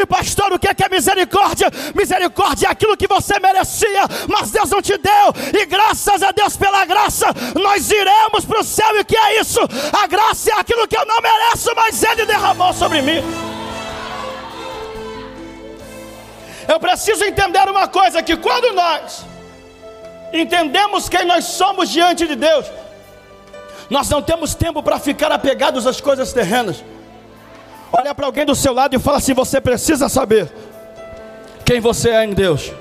e 0.00 0.06
pastor, 0.06 0.52
o 0.52 0.58
que 0.58 0.68
é, 0.68 0.74
que 0.74 0.84
é 0.84 0.88
misericórdia? 0.88 1.70
Misericórdia 1.94 2.68
é 2.68 2.70
aquilo 2.70 2.96
que 2.96 3.06
você 3.06 3.38
merecia, 3.38 4.02
mas 4.28 4.50
Deus 4.50 4.70
não 4.70 4.82
te 4.82 4.96
deu, 4.96 5.60
e 5.60 5.66
graças 5.66 6.22
a 6.22 6.32
Deus 6.32 6.56
pela 6.56 6.84
graça, 6.84 7.26
nós 7.54 7.90
iremos 7.90 8.44
para 8.44 8.60
o 8.60 8.64
céu, 8.64 8.96
e 8.96 9.00
o 9.00 9.04
que 9.04 9.16
é 9.16 9.40
isso? 9.40 9.60
A 9.92 10.06
graça 10.06 10.50
é 10.50 10.60
aquilo 10.60 10.88
que 10.88 10.96
eu 10.96 11.06
não 11.06 11.20
mereço, 11.20 11.70
mas 11.74 12.02
Ele 12.02 12.26
derramou 12.26 12.72
sobre 12.72 13.02
mim. 13.02 13.22
Eu 16.68 16.78
preciso 16.78 17.24
entender 17.24 17.66
uma 17.68 17.88
coisa: 17.88 18.22
que 18.22 18.36
quando 18.36 18.74
nós 18.74 19.24
entendemos 20.32 21.08
quem 21.08 21.24
nós 21.24 21.44
somos 21.44 21.88
diante 21.88 22.26
de 22.26 22.36
Deus, 22.36 22.66
nós 23.88 24.08
não 24.10 24.20
temos 24.20 24.54
tempo 24.54 24.82
para 24.82 24.98
ficar 24.98 25.32
apegados 25.32 25.86
às 25.86 26.00
coisas 26.00 26.32
terrenas. 26.32 26.84
Olha 27.92 28.14
para 28.14 28.26
alguém 28.26 28.44
do 28.44 28.54
seu 28.54 28.72
lado 28.72 28.94
e 28.94 28.98
fala 28.98 29.18
assim: 29.18 29.34
você 29.34 29.60
precisa 29.60 30.08
saber 30.08 30.50
quem 31.64 31.80
você 31.80 32.10
é 32.10 32.24
em 32.24 32.32
Deus. 32.32 32.72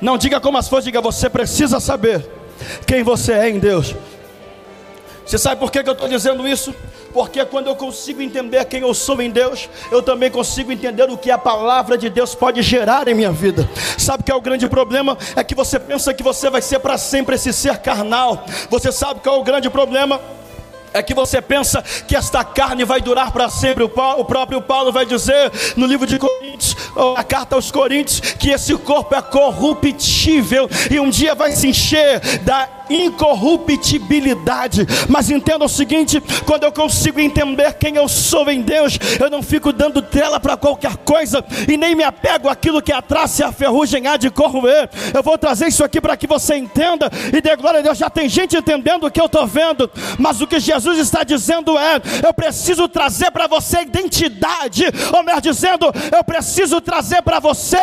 Não 0.00 0.16
diga 0.16 0.40
como 0.40 0.58
as 0.58 0.68
forças, 0.68 0.84
diga 0.84 1.00
você 1.00 1.28
precisa 1.28 1.80
saber 1.80 2.24
quem 2.86 3.02
você 3.02 3.32
é 3.32 3.48
em 3.48 3.58
Deus. 3.58 3.94
Você 5.26 5.36
sabe 5.36 5.60
por 5.60 5.70
que, 5.70 5.82
que 5.82 5.88
eu 5.88 5.92
estou 5.92 6.08
dizendo 6.08 6.48
isso? 6.48 6.74
Porque 7.12 7.44
quando 7.44 7.66
eu 7.66 7.76
consigo 7.76 8.22
entender 8.22 8.64
quem 8.64 8.80
eu 8.80 8.94
sou 8.94 9.20
em 9.20 9.30
Deus, 9.30 9.68
eu 9.90 10.02
também 10.02 10.30
consigo 10.30 10.72
entender 10.72 11.02
o 11.10 11.18
que 11.18 11.30
a 11.30 11.36
palavra 11.36 11.98
de 11.98 12.08
Deus 12.08 12.34
pode 12.34 12.62
gerar 12.62 13.08
em 13.08 13.14
minha 13.14 13.32
vida. 13.32 13.68
Sabe 13.98 14.22
que 14.22 14.32
é 14.32 14.34
o 14.34 14.40
grande 14.40 14.68
problema? 14.68 15.18
É 15.36 15.44
que 15.44 15.54
você 15.54 15.78
pensa 15.78 16.14
que 16.14 16.22
você 16.22 16.48
vai 16.48 16.62
ser 16.62 16.78
para 16.78 16.96
sempre 16.96 17.34
esse 17.34 17.52
ser 17.52 17.78
carnal. 17.78 18.46
Você 18.70 18.90
sabe 18.90 19.20
qual 19.20 19.36
é 19.36 19.38
o 19.38 19.44
grande 19.44 19.68
problema? 19.68 20.20
É 20.92 21.02
que 21.02 21.14
você 21.14 21.40
pensa 21.40 21.82
que 22.06 22.16
esta 22.16 22.42
carne 22.44 22.84
vai 22.84 23.00
durar 23.00 23.30
para 23.32 23.48
sempre. 23.48 23.84
O, 23.84 23.88
Paulo, 23.88 24.20
o, 24.20 24.24
próprio 24.24 24.60
Paulo 24.60 24.92
vai 24.92 25.06
dizer 25.06 25.50
no 25.76 25.86
livro 25.86 26.06
de 26.06 26.18
Coríntios, 26.18 26.76
a 27.16 27.24
carta 27.24 27.54
aos 27.54 27.70
Coríntios, 27.70 28.20
que 28.20 28.50
esse 28.50 28.76
corpo 28.78 29.14
é 29.14 29.22
corruptível 29.22 30.68
e 30.90 30.98
um 30.98 31.10
dia 31.10 31.34
vai 31.34 31.52
se 31.52 31.68
encher 31.68 32.20
da 32.40 32.77
incorruptibilidade. 32.90 34.86
Mas 35.08 35.30
entenda 35.30 35.64
o 35.64 35.68
seguinte: 35.68 36.22
quando 36.44 36.64
eu 36.64 36.72
consigo 36.72 37.20
entender 37.20 37.74
quem 37.74 37.96
eu 37.96 38.08
sou 38.08 38.50
em 38.50 38.62
Deus, 38.62 38.98
eu 39.20 39.30
não 39.30 39.42
fico 39.42 39.72
dando 39.72 40.00
tela 40.00 40.40
para 40.40 40.56
qualquer 40.56 40.96
coisa 40.98 41.44
e 41.68 41.76
nem 41.76 41.94
me 41.94 42.02
apego 42.02 42.48
àquilo 42.48 42.82
que 42.82 42.92
a 42.92 43.02
traça 43.02 43.42
e 43.42 43.44
a 43.44 43.52
ferrugem 43.52 44.06
há 44.06 44.16
de 44.16 44.30
corroer. 44.30 44.88
Eu 45.12 45.22
vou 45.22 45.36
trazer 45.36 45.68
isso 45.68 45.84
aqui 45.84 46.00
para 46.00 46.16
que 46.16 46.26
você 46.26 46.56
entenda 46.56 47.10
e 47.32 47.40
dê 47.40 47.54
glória 47.56 47.80
a 47.80 47.82
Deus. 47.82 47.98
Já 47.98 48.08
tem 48.10 48.28
gente 48.28 48.56
entendendo 48.56 49.04
o 49.04 49.10
que 49.10 49.20
eu 49.20 49.26
estou 49.26 49.46
vendo, 49.46 49.90
mas 50.18 50.40
o 50.40 50.46
que 50.46 50.58
Jesus 50.58 50.98
está 50.98 51.22
dizendo 51.22 51.76
é: 51.78 52.00
eu 52.26 52.32
preciso 52.32 52.88
trazer 52.88 53.30
para 53.30 53.46
você 53.46 53.82
identidade, 53.82 54.84
ou 55.14 55.22
melhor 55.22 55.40
dizendo, 55.40 55.86
eu 56.16 56.24
preciso 56.24 56.80
trazer 56.80 57.22
para 57.22 57.38
você 57.38 57.76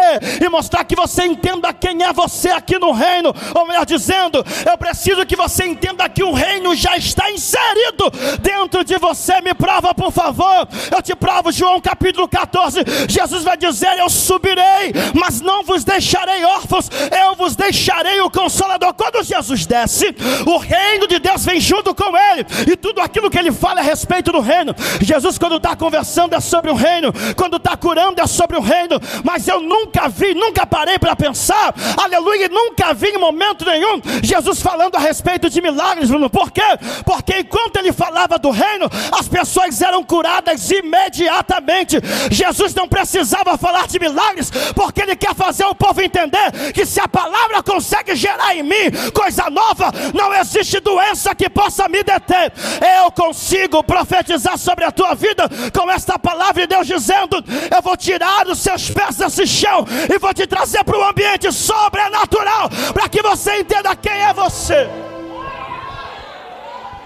e 0.44 0.50
mostrar 0.50 0.84
que 0.84 0.96
você 0.96 1.26
entenda 1.26 1.72
quem 1.74 2.04
é 2.04 2.12
você 2.12 2.50
aqui 2.50 2.78
no 2.80 2.92
reino, 2.92 3.34
ou 3.54 3.68
melhor 3.68 3.86
dizendo, 3.86 4.44
eu 4.66 4.78
preciso 4.78 4.95
preciso 4.96 5.26
que 5.26 5.36
você 5.36 5.66
entenda 5.66 6.08
que 6.08 6.24
o 6.24 6.32
reino 6.32 6.74
já 6.74 6.96
está 6.96 7.30
inserido 7.30 8.10
dentro 8.42 8.84
de 8.84 8.98
você. 8.98 9.42
Me 9.42 9.54
prova, 9.54 9.94
por 9.94 10.12
favor. 10.12 10.68
Eu 10.90 11.02
te 11.02 11.14
provo, 11.14 11.52
João 11.52 11.82
capítulo 11.82 12.28
14. 12.28 12.80
Jesus 13.08 13.44
vai 13.44 13.58
dizer: 13.58 14.00
Eu 14.00 14.10
subirei, 14.10 14.94
mas 15.14 15.42
não 15.42 15.64
vos 15.64 15.84
deixarei 15.84 16.44
órfãos, 16.46 16.90
eu 16.90 17.36
vos 17.36 17.56
deixarei 17.56 18.22
o 18.22 18.30
consolador. 18.32 18.94
Quando 18.94 19.24
Jesus 19.24 19.66
desce, 19.66 20.16
o 20.46 20.58
reino 20.58 21.08
de 21.08 21.20
Deus 21.20 21.44
vem 21.46 21.60
junto 21.60 21.94
com 21.94 22.16
ele, 22.18 22.46
e 22.72 22.78
tudo 22.78 23.02
aquilo 23.02 23.30
que 23.30 23.38
ele 23.38 23.52
fala 23.52 23.82
é 23.82 23.84
a 23.84 23.86
respeito 23.86 24.32
do 24.32 24.40
reino. 24.40 24.74
Jesus, 25.02 25.38
quando 25.38 25.58
está 25.58 25.76
conversando, 25.76 26.34
é 26.34 26.40
sobre 26.40 26.72
o 26.72 26.76
reino, 26.76 27.12
quando 27.36 27.58
está 27.58 27.76
curando, 27.76 28.22
é 28.22 28.28
sobre 28.28 28.58
o 28.58 28.62
reino. 28.62 29.00
Mas 29.24 29.48
eu 29.48 29.60
nunca 29.60 30.08
vi, 30.08 30.34
nunca 30.34 30.66
parei 30.66 30.98
para 30.98 31.16
pensar, 31.16 31.76
aleluia, 32.02 32.48
nunca 32.48 32.94
vi 32.94 33.10
em 33.10 33.18
momento 33.18 33.66
nenhum 33.66 34.02
Jesus 34.24 34.62
falando 34.62 34.85
falando 34.86 34.96
a 34.96 35.00
respeito 35.00 35.50
de 35.50 35.62
milagres, 35.62 36.10
Bruno. 36.10 36.30
Por 36.30 36.52
quê? 36.52 36.62
Porque 37.04 37.40
enquanto 37.40 37.78
ele 37.78 37.92
falava 37.92 38.38
do 38.38 38.52
reino, 38.52 38.90
as 39.18 39.28
pessoas 39.28 39.82
eram 39.82 40.04
curadas 40.04 40.70
imediatamente. 40.70 41.98
Jesus 42.30 42.74
não 42.74 42.88
precisava 42.88 43.58
falar 43.58 43.88
de 43.88 44.00
milagres, 44.00 44.52
porque 44.76 45.02
ele 45.02 45.16
quer 45.16 45.34
fazer 45.34 45.66
o 45.66 45.76
povo 45.76 46.02
entender 46.02 46.72
que 46.74 46.86
se 46.86 47.00
a 47.00 47.08
palavra 47.08 47.64
consegue 47.64 48.16
gerar 48.16 48.56
em 48.56 48.64
mim 48.64 48.92
coisa 49.14 49.50
nova, 49.50 49.92
não 50.14 50.34
existe 50.34 50.80
doença 50.80 51.34
que 51.34 51.50
possa 51.50 51.88
me 51.88 52.04
deter. 52.04 52.54
Eu 53.02 53.12
consigo 53.12 53.84
profetizar 53.84 54.58
sobre 54.58 54.86
a 54.86 54.92
tua 54.92 55.16
vida 55.16 55.50
com 55.74 55.90
esta 55.90 56.20
palavra 56.20 56.62
de 56.62 56.68
Deus 56.68 56.88
dizendo: 56.88 57.44
Eu 57.76 57.82
vou 57.82 57.98
tirar 57.98 58.48
os 58.48 58.60
seus 58.60 58.90
pés 58.90 59.18
desse 59.18 59.48
chão 59.48 59.86
e 60.14 60.20
vou 60.20 60.34
te 60.34 60.46
trazer 60.46 60.84
para 60.84 60.98
um 60.98 61.10
ambiente 61.10 61.52
sobrenatural, 61.52 62.70
para 62.94 63.10
que 63.10 63.22
você 63.22 63.60
entenda 63.60 63.96
quem 63.96 64.12
é 64.12 64.34
você 64.34 64.75
você. 64.76 64.90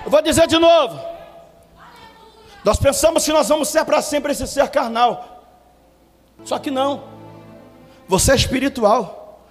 Eu 0.06 0.12
vou 0.12 0.22
dizer 0.22 0.48
de 0.48 0.58
novo. 0.58 1.00
Nós 2.64 2.78
pensamos 2.78 3.24
que 3.24 3.32
nós 3.32 3.48
vamos 3.48 3.70
ser 3.70 3.86
para 3.86 4.02
sempre 4.02 4.32
esse 4.32 4.48
ser 4.48 4.68
carnal. 4.70 5.46
Só 6.44 6.58
que 6.58 6.72
não. 6.72 7.04
Você 8.08 8.32
é 8.32 8.36
espiritual. 8.36 9.46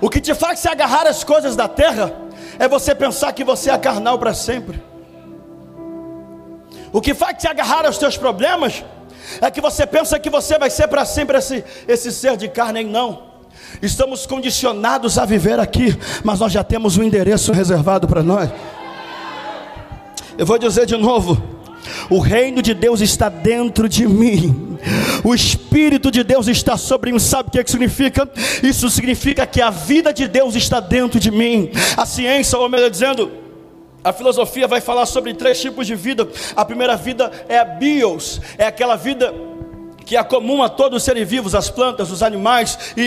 O 0.00 0.08
que 0.08 0.20
te 0.20 0.34
faz 0.34 0.58
se 0.58 0.68
agarrar 0.68 1.06
às 1.06 1.22
coisas 1.22 1.54
da 1.54 1.68
terra 1.68 2.12
é 2.58 2.66
você 2.66 2.94
pensar 2.94 3.32
que 3.32 3.44
você 3.44 3.70
é 3.70 3.78
carnal 3.78 4.18
para 4.18 4.34
sempre. 4.34 4.82
O 6.92 7.00
que 7.00 7.14
faz 7.14 7.38
te 7.38 7.46
agarrar 7.46 7.86
aos 7.86 7.98
teus 7.98 8.16
problemas 8.16 8.84
é 9.40 9.50
que 9.50 9.60
você 9.60 9.86
pensa 9.86 10.18
que 10.18 10.28
você 10.28 10.58
vai 10.58 10.68
ser 10.68 10.88
para 10.88 11.04
sempre 11.04 11.38
esse, 11.38 11.64
esse 11.86 12.10
ser 12.10 12.36
de 12.36 12.48
carne, 12.48 12.80
e 12.82 12.84
não. 12.84 13.31
Estamos 13.80 14.26
condicionados 14.26 15.18
a 15.18 15.24
viver 15.24 15.58
aqui, 15.58 15.96
mas 16.22 16.40
nós 16.40 16.52
já 16.52 16.62
temos 16.62 16.96
um 16.96 17.02
endereço 17.02 17.52
reservado 17.52 18.06
para 18.06 18.22
nós. 18.22 18.50
Eu 20.36 20.46
vou 20.46 20.58
dizer 20.58 20.86
de 20.86 20.96
novo: 20.96 21.40
o 22.10 22.18
reino 22.18 22.62
de 22.62 22.74
Deus 22.74 23.00
está 23.00 23.28
dentro 23.28 23.88
de 23.88 24.06
mim. 24.06 24.78
O 25.24 25.34
Espírito 25.34 26.10
de 26.10 26.24
Deus 26.24 26.48
está 26.48 26.76
sobre 26.76 27.12
mim. 27.12 27.18
Sabe 27.18 27.48
o 27.48 27.52
que, 27.52 27.58
é 27.58 27.64
que 27.64 27.70
significa? 27.70 28.28
Isso 28.62 28.90
significa 28.90 29.46
que 29.46 29.60
a 29.60 29.70
vida 29.70 30.12
de 30.12 30.26
Deus 30.26 30.54
está 30.54 30.80
dentro 30.80 31.20
de 31.20 31.30
mim. 31.30 31.70
A 31.96 32.04
ciência, 32.04 32.58
ou 32.58 32.68
melhor 32.68 32.90
dizendo, 32.90 33.30
a 34.04 34.12
filosofia 34.12 34.66
vai 34.66 34.80
falar 34.80 35.06
sobre 35.06 35.32
três 35.34 35.60
tipos 35.60 35.86
de 35.86 35.94
vida. 35.94 36.28
A 36.56 36.64
primeira 36.64 36.96
vida 36.96 37.30
é 37.48 37.58
a 37.58 37.64
bios, 37.64 38.40
é 38.58 38.66
aquela 38.66 38.96
vida 38.96 39.32
que 40.04 40.16
é 40.16 40.24
comum 40.24 40.62
a 40.62 40.68
todos 40.68 40.98
os 40.98 41.02
seres 41.04 41.28
vivos, 41.28 41.54
as 41.54 41.70
plantas, 41.70 42.10
os 42.10 42.22
animais 42.22 42.78
e, 42.96 43.02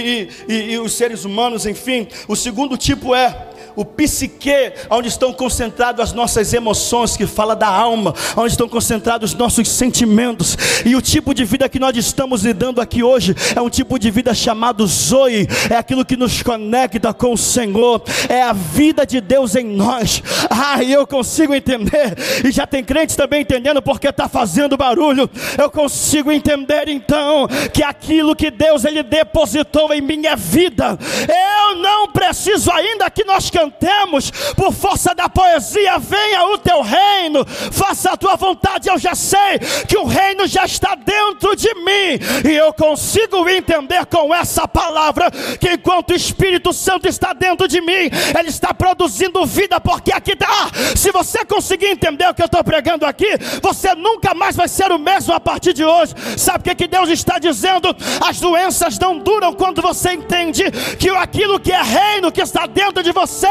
e, 0.47 0.53
e, 0.53 0.73
e 0.73 0.79
os 0.79 0.93
seres 0.93 1.25
humanos, 1.25 1.65
enfim. 1.65 2.07
O 2.27 2.35
segundo 2.35 2.77
tipo 2.77 3.13
é 3.15 3.54
o 3.75 3.83
psique, 3.83 4.73
onde 4.89 5.07
estão 5.07 5.33
concentradas 5.33 6.09
as 6.09 6.13
nossas 6.13 6.53
emoções, 6.53 7.17
que 7.17 7.27
fala 7.27 7.55
da 7.55 7.67
alma, 7.67 8.13
onde 8.35 8.51
estão 8.51 8.67
concentrados 8.67 9.31
os 9.31 9.37
nossos 9.37 9.67
sentimentos. 9.69 10.57
E 10.85 10.95
o 10.95 11.01
tipo 11.01 11.33
de 11.33 11.43
vida 11.43 11.67
que 11.67 11.79
nós 11.79 11.95
estamos 11.95 12.43
lidando 12.43 12.81
aqui 12.81 13.03
hoje 13.03 13.35
é 13.55 13.61
um 13.61 13.69
tipo 13.69 13.99
de 13.99 14.09
vida 14.11 14.33
chamado 14.33 14.85
Zoe, 14.87 15.47
é 15.69 15.75
aquilo 15.75 16.05
que 16.05 16.15
nos 16.15 16.41
conecta 16.41 17.13
com 17.13 17.33
o 17.33 17.37
Senhor, 17.37 18.01
é 18.29 18.41
a 18.41 18.53
vida 18.53 19.05
de 19.05 19.19
Deus 19.19 19.55
em 19.55 19.65
nós. 19.65 20.21
Ah, 20.49 20.83
eu 20.83 21.05
consigo 21.05 21.53
entender, 21.53 22.15
e 22.43 22.51
já 22.51 22.65
tem 22.65 22.83
crentes 22.83 23.15
também 23.15 23.41
entendendo 23.41 23.81
porque 23.81 24.07
está 24.07 24.29
fazendo 24.29 24.77
barulho. 24.77 25.29
Eu 25.57 25.69
consigo 25.69 26.31
entender 26.31 26.87
então 26.87 27.47
que 27.73 27.83
aquilo 27.83 28.35
que 28.35 28.49
Deus 28.49 28.85
ele 28.85 29.03
depositou 29.03 29.93
em 29.93 30.01
mim 30.01 30.25
é 30.25 30.35
vida. 30.35 30.97
Eu 31.27 31.77
não 31.77 32.07
preciso 32.07 32.71
ainda 32.71 33.09
que 33.09 33.23
nós 33.23 33.49
cantemos 33.49 33.64
cantemos 33.65 34.31
por 34.55 34.71
força 34.73 35.13
da 35.15 35.27
poesia: 35.27 35.97
venha 35.97 36.45
o 36.45 36.57
teu 36.57 36.81
reino, 36.81 37.45
faça 37.71 38.11
a 38.11 38.17
tua 38.17 38.35
vontade. 38.35 38.89
Eu 38.89 38.97
já 38.97 39.15
sei 39.15 39.59
que 39.87 39.97
o 39.97 40.05
reino 40.05 40.47
já 40.47 40.65
está 40.65 40.95
dentro 40.95 41.55
de 41.55 41.73
mim, 41.75 42.19
e 42.49 42.55
eu 42.55 42.73
consigo 42.73 43.47
entender 43.49 44.05
com 44.05 44.33
essa 44.33 44.67
palavra 44.67 45.31
que 45.59 45.73
enquanto 45.73 46.11
o 46.11 46.15
Espírito 46.15 46.71
Santo 46.73 47.07
está 47.07 47.33
dentro 47.33 47.67
de 47.67 47.81
mim, 47.81 48.09
ele 48.37 48.49
está 48.49 48.73
produzindo 48.73 49.45
vida, 49.45 49.79
porque 49.79 50.11
aqui 50.11 50.33
está. 50.33 50.69
Se 50.95 51.11
você 51.11 51.43
conseguir 51.45 51.87
entender 51.87 52.27
o 52.27 52.33
que 52.33 52.41
eu 52.41 52.47
estou 52.47 52.63
pregando 52.63 53.05
aqui, 53.05 53.29
você 53.61 53.95
nunca 53.95 54.33
mais 54.33 54.55
vai 54.55 54.67
ser 54.67 54.91
o 54.91 54.99
mesmo 54.99 55.33
a 55.33 55.39
partir 55.39 55.73
de 55.73 55.83
hoje. 55.83 56.13
Sabe 56.37 56.59
o 56.59 56.63
que, 56.63 56.75
que 56.75 56.87
Deus 56.87 57.09
está 57.09 57.39
dizendo? 57.39 57.95
As 58.25 58.39
doenças 58.39 58.99
não 58.99 59.17
duram 59.17 59.53
quando 59.53 59.81
você 59.81 60.13
entende 60.13 60.63
que 60.99 61.09
aquilo 61.09 61.59
que 61.59 61.71
é 61.71 61.81
reino 61.81 62.31
que 62.31 62.41
está 62.41 62.65
dentro 62.65 63.01
de 63.01 63.11
você, 63.11 63.47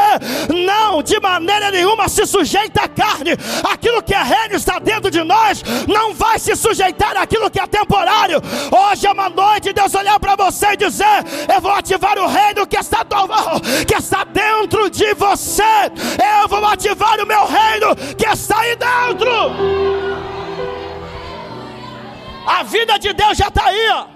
não, 0.66 1.02
de 1.02 1.18
maneira 1.20 1.70
nenhuma 1.70 2.08
se 2.08 2.26
sujeita 2.26 2.82
à 2.82 2.88
carne. 2.88 3.32
Aquilo 3.72 4.02
que 4.02 4.14
é 4.14 4.22
reino 4.22 4.54
está 4.54 4.78
dentro 4.78 5.10
de 5.10 5.22
nós, 5.22 5.62
não 5.86 6.14
vai 6.14 6.38
se 6.38 6.54
sujeitar 6.56 7.16
àquilo 7.16 7.50
que 7.50 7.60
é 7.60 7.66
temporário. 7.66 8.40
Hoje 8.70 9.06
é 9.06 9.12
uma 9.12 9.28
noite, 9.28 9.72
Deus 9.72 9.94
olhar 9.94 10.18
para 10.18 10.36
você 10.36 10.72
e 10.72 10.76
dizer: 10.76 11.24
Eu 11.52 11.60
vou 11.60 11.72
ativar 11.72 12.18
o 12.18 12.26
reino 12.26 12.66
que 12.66 12.76
está, 12.76 13.04
que 13.86 13.94
está 13.94 14.24
dentro 14.24 14.90
de 14.90 15.14
você. 15.14 15.62
Eu 16.42 16.48
vou 16.48 16.64
ativar 16.64 17.20
o 17.20 17.26
meu 17.26 17.46
reino 17.46 17.94
que 18.16 18.26
está 18.26 18.60
aí 18.60 18.76
dentro. 18.76 19.30
A 22.46 22.62
vida 22.62 22.98
de 22.98 23.12
Deus 23.12 23.38
já 23.38 23.48
está 23.48 23.66
aí, 23.66 23.88
ó. 23.90 24.06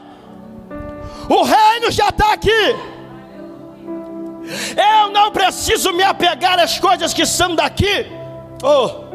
o 1.35 1.42
reino 1.42 1.90
já 1.90 2.09
está 2.09 2.33
aqui. 2.33 2.76
Eu 4.76 5.11
não 5.11 5.31
preciso 5.31 5.93
me 5.93 6.02
apegar 6.02 6.59
às 6.59 6.78
coisas 6.78 7.12
que 7.12 7.26
são 7.26 7.55
daqui, 7.55 8.07
oh, 8.62 9.09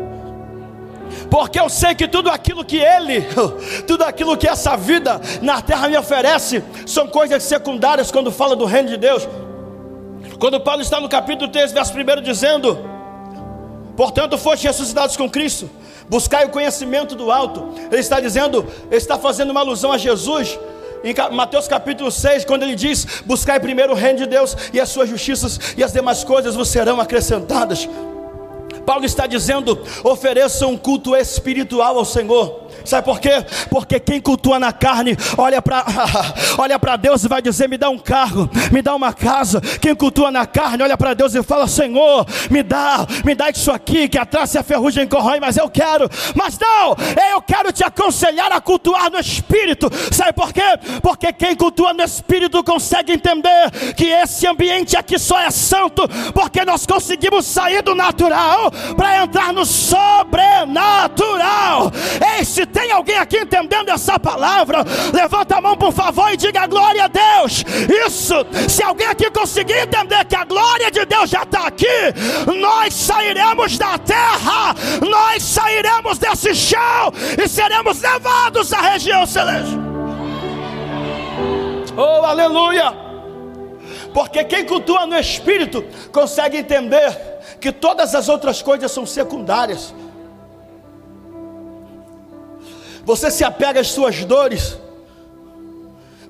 porque 1.29 1.59
eu 1.59 1.69
sei 1.69 1.95
que 1.95 2.07
tudo 2.07 2.29
aquilo 2.29 2.63
que 2.63 2.77
Ele, 2.77 3.25
tudo 3.87 4.03
aquilo 4.03 4.37
que 4.37 4.47
essa 4.47 4.75
vida 4.75 5.19
na 5.41 5.61
terra 5.61 5.87
me 5.87 5.97
oferece, 5.97 6.63
são 6.85 7.07
coisas 7.07 7.43
secundárias 7.43 8.11
quando 8.11 8.31
fala 8.31 8.55
do 8.55 8.65
reino 8.65 8.89
de 8.89 8.97
Deus. 8.97 9.27
Quando 10.39 10.59
Paulo 10.59 10.81
está 10.81 10.99
no 10.99 11.09
capítulo 11.09 11.49
3, 11.49 11.71
verso 11.71 11.93
1, 11.93 12.21
dizendo: 12.21 12.77
Portanto, 13.95 14.37
foste 14.37 14.67
ressuscitados 14.67 15.15
com 15.15 15.29
Cristo, 15.29 15.69
buscai 16.09 16.45
o 16.45 16.49
conhecimento 16.49 17.15
do 17.15 17.31
alto. 17.31 17.73
Ele 17.91 18.01
está 18.01 18.19
dizendo, 18.19 18.65
ele 18.87 18.97
está 18.97 19.17
fazendo 19.17 19.51
uma 19.51 19.61
alusão 19.61 19.91
a 19.91 19.97
Jesus. 19.97 20.59
Em 21.03 21.13
Mateus 21.33 21.67
capítulo 21.67 22.09
6, 22.09 22.45
quando 22.45 22.63
ele 22.63 22.75
diz: 22.75 23.05
Buscai 23.25 23.59
primeiro 23.59 23.91
o 23.91 23.95
reino 23.95 24.19
de 24.19 24.25
Deus 24.25 24.55
e 24.71 24.79
as 24.79 24.87
suas 24.87 25.09
justiças, 25.09 25.59
e 25.75 25.83
as 25.83 25.91
demais 25.91 26.23
coisas 26.23 26.55
vos 26.55 26.69
serão 26.69 27.01
acrescentadas. 27.01 27.89
Paulo 28.85 29.03
está 29.03 29.27
dizendo: 29.27 29.83
ofereça 30.01 30.65
um 30.65 30.77
culto 30.77 31.13
espiritual 31.13 31.97
ao 31.97 32.05
Senhor. 32.05 32.62
Sabe 32.85 33.05
por 33.05 33.19
quê? 33.19 33.45
Porque 33.69 33.99
quem 33.99 34.19
cultua 34.19 34.59
na 34.59 34.71
carne, 34.71 35.17
olha 35.37 35.61
para 35.61 35.85
olha 36.57 36.79
para 36.79 36.95
Deus 36.95 37.23
e 37.23 37.27
vai 37.27 37.41
dizer: 37.41 37.67
me 37.67 37.77
dá 37.77 37.89
um 37.89 37.97
carro, 37.97 38.49
me 38.71 38.81
dá 38.81 38.95
uma 38.95 39.13
casa. 39.13 39.61
Quem 39.81 39.95
cultua 39.95 40.31
na 40.31 40.45
carne, 40.45 40.83
olha 40.83 40.97
para 40.97 41.13
Deus 41.13 41.35
e 41.35 41.43
fala: 41.43 41.67
Senhor, 41.67 42.25
me 42.49 42.63
dá, 42.63 43.05
me 43.23 43.35
dá 43.35 43.49
isso 43.49 43.71
aqui, 43.71 44.07
que 44.07 44.17
atrás 44.17 44.49
se 44.49 44.57
a 44.57 44.63
ferrugem 44.63 45.07
corrói, 45.07 45.39
mas 45.39 45.57
eu 45.57 45.69
quero. 45.69 46.09
Mas 46.35 46.57
não, 46.59 46.95
eu 47.31 47.41
quero 47.41 47.71
te 47.71 47.83
aconselhar 47.83 48.51
a 48.51 48.61
cultuar 48.61 49.11
no 49.11 49.19
espírito. 49.19 49.89
Sabe 50.11 50.33
por 50.33 50.53
quê? 50.53 50.61
Porque 51.01 51.33
quem 51.33 51.55
cultua 51.55 51.93
no 51.93 52.03
espírito 52.03 52.63
consegue 52.63 53.13
entender 53.13 53.71
que 53.95 54.05
esse 54.05 54.47
ambiente 54.47 54.97
aqui 54.97 55.17
só 55.17 55.39
é 55.39 55.51
santo, 55.51 56.07
porque 56.33 56.65
nós 56.65 56.85
conseguimos 56.85 57.45
sair 57.45 57.81
do 57.81 57.95
natural 57.95 58.71
para 58.95 59.23
entrar 59.23 59.53
no 59.53 59.65
sobrenatural. 59.65 61.91
Ei, 62.37 62.45
se 62.45 62.65
tem 62.73 62.91
alguém 62.91 63.17
aqui 63.17 63.37
entendendo 63.37 63.89
essa 63.89 64.19
palavra, 64.19 64.83
levanta 65.13 65.57
a 65.57 65.61
mão 65.61 65.77
por 65.77 65.93
favor 65.93 66.33
e 66.33 66.37
diga 66.37 66.65
glória 66.67 67.05
a 67.05 67.07
Deus. 67.07 67.63
Isso, 68.07 68.35
se 68.67 68.83
alguém 68.83 69.07
aqui 69.07 69.29
conseguir 69.29 69.77
entender 69.77 70.25
que 70.25 70.35
a 70.35 70.43
glória 70.43 70.89
de 70.89 71.05
Deus 71.05 71.29
já 71.29 71.43
está 71.43 71.67
aqui, 71.67 71.85
nós 72.59 72.93
sairemos 72.93 73.77
da 73.77 73.97
terra, 73.97 74.75
nós 75.07 75.43
sairemos 75.43 76.17
desse 76.17 76.55
chão 76.55 77.13
e 77.41 77.47
seremos 77.47 78.01
levados 78.01 78.73
à 78.73 78.81
região 78.81 79.25
celeste. 79.25 79.77
Oh, 81.95 82.25
aleluia! 82.25 82.93
Porque 84.13 84.43
quem 84.43 84.65
cultua 84.65 85.05
no 85.05 85.17
Espírito 85.17 85.83
consegue 86.11 86.57
entender 86.57 87.17
que 87.59 87.71
todas 87.71 88.13
as 88.13 88.29
outras 88.29 88.61
coisas 88.61 88.91
são 88.91 89.05
secundárias. 89.05 89.93
Você 93.03 93.29
se 93.29 93.43
apega 93.43 93.81
às 93.81 93.87
suas 93.87 94.23
dores, 94.23 94.77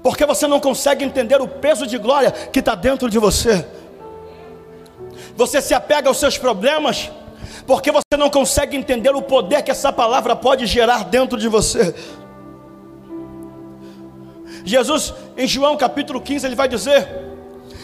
porque 0.01 0.25
você 0.25 0.47
não 0.47 0.59
consegue 0.59 1.05
entender 1.05 1.39
o 1.39 1.47
peso 1.47 1.85
de 1.85 1.97
glória 1.97 2.31
que 2.31 2.59
está 2.59 2.75
dentro 2.75 3.09
de 3.09 3.19
você. 3.19 3.65
Você 5.35 5.61
se 5.61 5.73
apega 5.73 6.09
aos 6.09 6.17
seus 6.17 6.37
problemas, 6.37 7.11
porque 7.65 7.91
você 7.91 8.17
não 8.17 8.29
consegue 8.29 8.75
entender 8.75 9.15
o 9.15 9.21
poder 9.21 9.61
que 9.61 9.71
essa 9.71 9.93
palavra 9.93 10.35
pode 10.35 10.65
gerar 10.65 11.05
dentro 11.05 11.37
de 11.37 11.47
você. 11.47 11.93
Jesus, 14.65 15.13
em 15.37 15.47
João 15.47 15.77
capítulo 15.77 16.21
15, 16.21 16.45
ele 16.45 16.55
vai 16.55 16.67
dizer: 16.67 17.07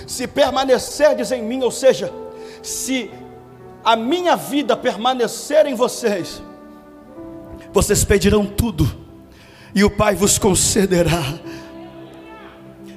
Se 0.08 0.28
permanecerdes 0.28 1.32
em 1.32 1.42
mim, 1.44 1.62
ou 1.64 1.72
seja, 1.72 2.12
se 2.64 3.12
a 3.84 3.96
minha 3.96 4.36
vida 4.36 4.76
permanecer 4.76 5.66
em 5.66 5.74
vocês, 5.74 6.42
vocês 7.74 8.04
pedirão 8.04 8.46
tudo, 8.46 8.90
e 9.74 9.84
o 9.84 9.90
Pai 9.90 10.16
vos 10.16 10.38
concederá. 10.38 11.22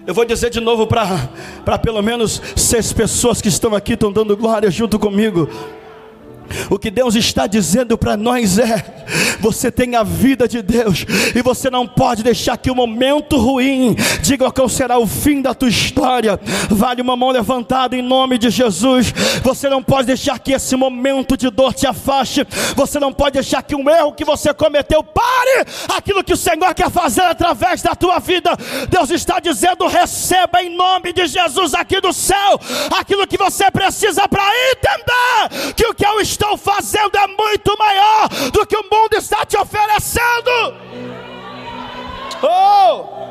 Eu 0.07 0.15
vou 0.15 0.25
dizer 0.25 0.51
de 0.51 0.61
novo 0.61 0.87
para 0.87 1.79
pelo 1.79 2.03
menos 2.03 2.43
seis 2.57 2.93
pessoas 2.93 3.41
que 3.41 3.49
estão 3.49 3.75
aqui, 3.75 3.93
estão 3.93 4.11
dando 4.11 4.37
glória 4.37 4.71
junto 4.71 4.99
comigo. 4.99 5.49
O 6.71 6.79
que 6.79 6.91
Deus 6.91 7.15
está 7.15 7.47
dizendo 7.47 7.97
para 7.97 8.17
nós 8.17 8.59
é: 8.59 9.05
você 9.41 9.71
tem 9.71 9.97
a 9.97 10.03
vida 10.03 10.47
de 10.47 10.63
Deus 10.63 11.05
e 11.35 11.43
você 11.43 11.71
não 11.71 11.87
pode 11.87 12.23
deixar 12.23 12.57
que 12.57 12.71
o 12.71 12.73
um 12.73 12.77
momento 12.77 13.37
ruim 13.37 13.97
diga 14.23 14.51
qual 14.51 14.69
será 14.69 14.99
o 14.99 15.07
fim 15.07 15.43
da 15.43 15.55
tua 15.55 15.69
história. 15.69 16.39
Vale 16.71 17.03
uma 17.03 17.17
mão 17.17 17.31
levantada 17.31 17.97
em 17.97 18.03
nome 18.03 18.39
de 18.39 18.51
Jesus. 18.51 19.13
Você 19.43 19.69
não 19.69 19.83
pode 19.83 20.07
deixar 20.07 20.39
que 20.39 20.53
esse 20.53 20.77
momento 20.77 21.37
de 21.37 21.51
dor 21.51 21.75
te 21.75 21.87
afaste. 21.87 22.47
Você 22.77 22.99
não 22.99 23.13
pode 23.13 23.35
deixar 23.35 23.63
que 23.63 23.75
um 23.75 23.89
erro 23.89 24.13
que 24.13 24.25
você 24.25 24.53
cometeu 24.55 25.03
pare 25.03 25.67
aquilo 25.97 26.25
que 26.25 26.33
o 26.33 26.37
Senhor 26.37 26.75
quer 26.75 26.91
fazer 26.91 27.23
através 27.23 27.83
da 27.83 27.95
tua 27.95 28.19
vida. 28.19 28.51
Deus 28.89 29.11
está 29.11 29.41
dizendo: 29.41 29.87
receba 29.87 30.63
em 30.63 30.75
nome 30.75 31.13
de 31.13 31.27
Jesus 31.27 31.75
aqui 31.75 32.01
do 32.01 32.13
céu 32.13 32.61
aquilo 32.99 33.27
que 33.27 33.37
você 33.37 33.71
precisa 33.71 34.29
para 34.29 34.43
entender 34.71 35.75
que 35.75 35.87
o 35.87 35.95
que 35.95 36.07
eu 36.07 36.21
estou 36.21 36.42
estão 36.43 36.57
fazendo 36.57 37.17
é 37.17 37.27
muito 37.29 37.79
maior 37.79 38.29
do 38.53 38.67
que 38.67 38.77
o 38.77 38.83
mundo 38.91 39.15
está 39.15 39.47
te 39.47 39.57
oferecendo. 39.57 40.75
Oh! 42.43 43.23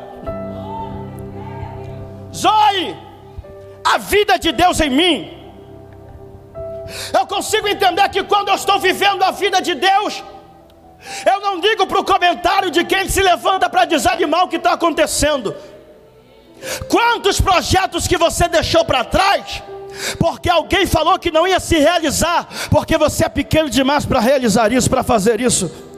Zoe, 2.34 2.96
a 3.84 3.98
vida 3.98 4.38
de 4.38 4.50
Deus 4.52 4.80
em 4.80 4.88
mim. 4.88 5.38
Eu 7.12 7.26
consigo 7.26 7.68
entender 7.68 8.08
que 8.08 8.24
quando 8.24 8.48
eu 8.48 8.54
estou 8.54 8.78
vivendo 8.78 9.22
a 9.22 9.30
vida 9.30 9.60
de 9.60 9.74
Deus, 9.74 10.24
eu 11.26 11.40
não 11.40 11.60
digo 11.60 11.86
para 11.86 12.00
o 12.00 12.04
comentário 12.04 12.70
de 12.70 12.84
quem 12.84 13.08
se 13.08 13.22
levanta 13.22 13.68
para 13.68 13.84
desanimar 13.84 14.44
o 14.44 14.48
que 14.48 14.56
está 14.56 14.72
acontecendo. 14.72 15.54
Quantos 16.88 17.40
projetos 17.40 18.06
que 18.06 18.16
você 18.16 18.48
deixou 18.48 18.84
para 18.84 19.04
trás, 19.04 19.62
porque 20.18 20.48
alguém 20.48 20.86
falou 20.86 21.18
que 21.18 21.30
não 21.30 21.46
ia 21.46 21.60
se 21.60 21.78
realizar, 21.78 22.48
porque 22.70 22.96
você 22.96 23.24
é 23.24 23.28
pequeno 23.28 23.70
demais 23.70 24.04
para 24.04 24.20
realizar 24.20 24.72
isso, 24.72 24.88
para 24.88 25.02
fazer 25.02 25.40
isso. 25.40 25.91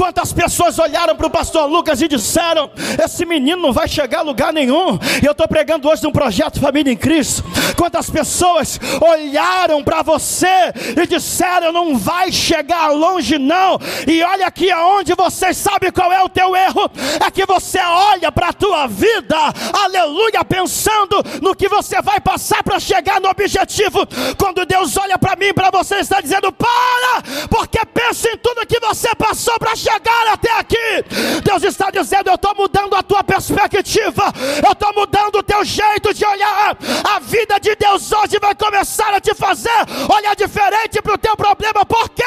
Quantas 0.00 0.32
pessoas 0.32 0.78
olharam 0.78 1.14
para 1.14 1.26
o 1.26 1.30
pastor 1.30 1.66
Lucas 1.66 2.00
e 2.00 2.08
disseram: 2.08 2.70
Esse 3.04 3.26
menino 3.26 3.60
não 3.60 3.70
vai 3.70 3.86
chegar 3.86 4.20
a 4.20 4.22
lugar 4.22 4.50
nenhum. 4.50 4.98
E 5.22 5.26
eu 5.26 5.32
estou 5.32 5.46
pregando 5.46 5.86
hoje 5.86 6.06
um 6.06 6.10
projeto 6.10 6.58
Família 6.58 6.90
em 6.90 6.96
Cristo. 6.96 7.44
Quantas 7.76 8.08
pessoas 8.08 8.80
olharam 8.98 9.84
para 9.84 10.00
você 10.00 10.72
e 10.96 11.06
disseram: 11.06 11.70
Não 11.70 11.98
vai 11.98 12.32
chegar 12.32 12.88
longe, 12.88 13.36
não. 13.36 13.78
E 14.08 14.22
olha 14.22 14.46
aqui 14.46 14.70
aonde 14.70 15.14
você 15.14 15.52
sabe 15.52 15.92
qual 15.92 16.10
é 16.10 16.24
o 16.24 16.30
teu 16.30 16.56
erro: 16.56 16.90
é 17.22 17.30
que 17.30 17.44
você 17.44 17.78
olha 17.78 18.32
para 18.32 18.48
a 18.48 18.52
tua 18.54 18.86
vida, 18.86 19.36
aleluia, 19.84 20.42
pensando 20.46 21.22
no 21.42 21.54
que 21.54 21.68
você 21.68 22.00
vai 22.00 22.20
passar 22.20 22.62
para 22.62 22.80
chegar 22.80 23.20
no 23.20 23.28
objetivo. 23.28 24.08
Quando 24.38 24.64
Deus 24.64 24.96
olha 24.96 25.18
para 25.18 25.36
mim, 25.36 25.52
para 25.52 25.70
você, 25.70 25.96
está 25.96 26.22
dizendo: 26.22 26.50
Para, 26.50 27.46
porque 27.50 27.84
pensa 27.84 28.30
em 28.30 28.38
tudo 28.38 28.66
que 28.66 28.80
você 28.80 29.14
passou 29.14 29.58
para 29.58 29.76
chegar 29.76 29.89
até 30.32 30.58
aqui. 30.58 31.04
Deus 31.42 31.62
está 31.62 31.90
dizendo: 31.90 32.28
Eu 32.28 32.34
estou 32.34 32.54
mudando 32.54 32.94
a 32.94 33.02
tua 33.02 33.22
perspectiva, 33.22 34.32
eu 34.64 34.72
estou 34.72 34.92
mudando 34.94 35.36
o 35.36 35.42
teu 35.42 35.64
jeito 35.64 36.14
de 36.14 36.24
olhar. 36.24 36.76
A 37.04 37.18
vida 37.20 37.58
de 37.58 37.74
Deus 37.76 38.10
hoje 38.12 38.38
vai 38.40 38.54
começar 38.54 39.12
a 39.14 39.20
te 39.20 39.34
fazer 39.34 39.70
olhar 40.08 40.34
diferente 40.34 41.02
para 41.02 41.14
o 41.14 41.18
teu 41.18 41.36
problema. 41.36 41.84
Por 41.84 42.08
quê? 42.10 42.22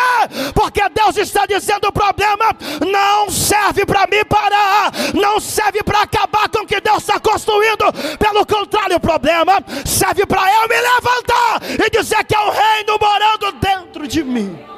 Porque 0.54 0.82
Deus 0.90 1.18
está 1.18 1.46
dizendo: 1.46 1.88
o 1.88 1.92
problema 1.92 2.56
não 2.86 3.30
serve 3.30 3.86
para 3.86 4.06
me 4.08 4.24
parar, 4.26 4.92
não 5.14 5.40
serve 5.40 5.84
para 5.84 6.02
acabar 6.02 6.50
com 6.50 6.64
o 6.64 6.68
que 6.68 6.80
Deus 6.82 7.00
está 7.00 7.20
construindo. 7.20 7.86
Pelo 8.20 8.46
contrário, 8.46 8.98
o 8.98 9.00
problema 9.00 9.64
serve 9.86 10.26
para 10.26 10.42
eu 10.54 10.68
me 10.68 10.76
levantar 10.76 11.62
e 11.86 11.90
dizer 11.90 12.24
que 12.26 12.36
é 12.36 12.40
o 12.40 12.52
reino 12.52 12.98
morando 13.00 13.52
dentro 13.54 14.08
de 14.08 14.24
mim. 14.24 14.73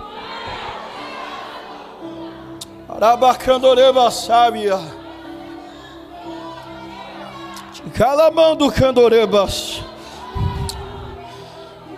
Arabacandoreba 2.95 4.10
sábia. 4.10 4.79
Calamando 7.93 8.71
candorebas. 8.71 9.84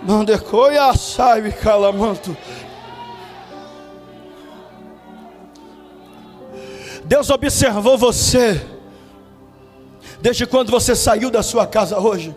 Mandecoia 0.01 0.91
sabe 0.95 1.51
calamanto. 1.51 2.35
Deus 7.05 7.29
observou 7.29 7.97
você 7.97 8.65
desde 10.19 10.47
quando 10.47 10.71
você 10.71 10.95
saiu 10.95 11.29
da 11.29 11.43
sua 11.43 11.67
casa 11.67 11.99
hoje. 11.99 12.35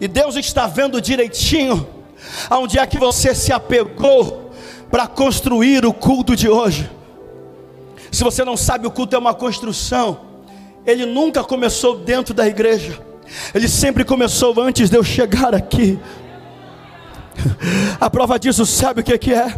E 0.00 0.06
Deus 0.06 0.36
está 0.36 0.68
vendo 0.68 1.00
direitinho 1.00 1.88
aonde 2.48 2.78
é 2.78 2.86
que 2.86 2.98
você 2.98 3.34
se 3.34 3.52
apegou 3.52 4.47
para 4.90 5.06
construir 5.06 5.84
o 5.84 5.92
culto 5.92 6.34
de 6.34 6.48
hoje. 6.48 6.90
Se 8.10 8.24
você 8.24 8.44
não 8.44 8.56
sabe, 8.56 8.86
o 8.86 8.90
culto 8.90 9.14
é 9.14 9.18
uma 9.18 9.34
construção. 9.34 10.20
Ele 10.86 11.04
nunca 11.04 11.44
começou 11.44 11.98
dentro 11.98 12.32
da 12.32 12.46
igreja. 12.46 12.98
Ele 13.54 13.68
sempre 13.68 14.04
começou 14.04 14.58
antes 14.60 14.88
de 14.88 14.96
eu 14.96 15.04
chegar 15.04 15.54
aqui. 15.54 15.98
A 18.00 18.08
prova 18.08 18.38
disso, 18.38 18.64
sabe 18.64 19.00
o 19.00 19.04
que, 19.04 19.16
que 19.18 19.34
é? 19.34 19.54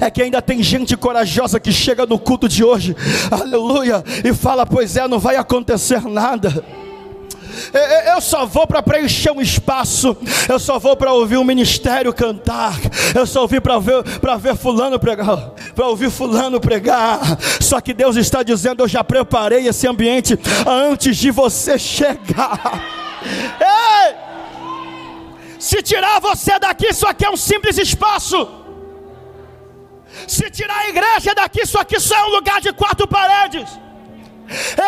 É 0.00 0.10
que 0.10 0.22
ainda 0.22 0.40
tem 0.40 0.62
gente 0.62 0.96
corajosa 0.96 1.60
que 1.60 1.70
chega 1.70 2.06
no 2.06 2.18
culto 2.18 2.48
de 2.48 2.64
hoje, 2.64 2.96
aleluia, 3.30 4.02
e 4.24 4.32
fala: 4.32 4.66
Pois 4.66 4.96
é, 4.96 5.06
não 5.06 5.18
vai 5.18 5.36
acontecer 5.36 6.02
nada. 6.02 6.64
Eu 8.14 8.20
só 8.20 8.46
vou 8.46 8.66
para 8.66 8.82
preencher 8.82 9.30
um 9.30 9.40
espaço, 9.40 10.16
eu 10.48 10.58
só 10.58 10.78
vou 10.78 10.96
para 10.96 11.12
ouvir 11.12 11.36
um 11.36 11.44
ministério 11.44 12.12
cantar, 12.12 12.74
eu 13.14 13.26
só 13.26 13.42
ouvi 13.42 13.60
para 13.60 13.78
ver, 13.78 14.02
para 14.20 14.36
ver 14.36 14.56
fulano 14.56 14.98
pregar, 14.98 15.50
para 15.74 15.86
ouvir 15.86 16.10
fulano 16.10 16.60
pregar. 16.60 17.20
Só 17.60 17.80
que 17.80 17.92
Deus 17.92 18.16
está 18.16 18.42
dizendo: 18.42 18.82
Eu 18.82 18.88
já 18.88 19.02
preparei 19.02 19.66
esse 19.66 19.86
ambiente 19.86 20.38
antes 20.66 21.16
de 21.16 21.30
você 21.30 21.78
chegar. 21.78 22.82
Ei! 23.60 24.14
Se 25.58 25.82
tirar 25.82 26.20
você 26.20 26.58
daqui, 26.58 26.86
isso 26.88 27.06
aqui 27.06 27.24
é 27.24 27.30
um 27.30 27.36
simples 27.36 27.76
espaço. 27.76 28.48
Se 30.26 30.50
tirar 30.50 30.78
a 30.78 30.88
igreja 30.88 31.34
daqui, 31.34 31.62
isso 31.62 31.78
aqui 31.78 32.00
só 32.00 32.16
é 32.16 32.24
um 32.24 32.30
lugar 32.30 32.60
de 32.60 32.72
quatro 32.72 33.06
paredes. 33.06 33.68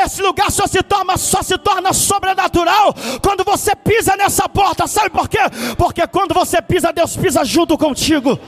Esse 0.05 0.23
lugar 0.23 0.51
só 0.51 0.67
se 0.67 0.83
torna, 0.83 1.17
só 1.17 1.43
se 1.43 1.57
torna 1.59 1.93
sobrenatural 1.93 2.95
quando 3.23 3.45
você 3.45 3.77
pisa 3.77 4.17
nessa 4.17 4.49
porta. 4.49 4.87
Sabe 4.87 5.11
por 5.11 5.29
quê? 5.29 5.39
Porque 5.77 6.07
quando 6.07 6.35
você 6.35 6.61
pisa, 6.61 6.93
Deus 6.93 7.17
pisa 7.17 7.45
junto 7.45 7.79
contigo. 7.79 8.39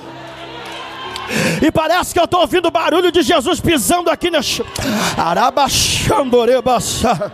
E 1.62 1.70
parece 1.70 2.12
que 2.12 2.20
eu 2.20 2.24
estou 2.24 2.40
ouvindo 2.40 2.66
o 2.66 2.70
barulho 2.70 3.10
de 3.10 3.22
Jesus 3.22 3.58
pisando 3.60 4.10
aqui 4.10 4.30
nesse. 4.30 4.62
Arabaxandorebassa. 5.16 7.32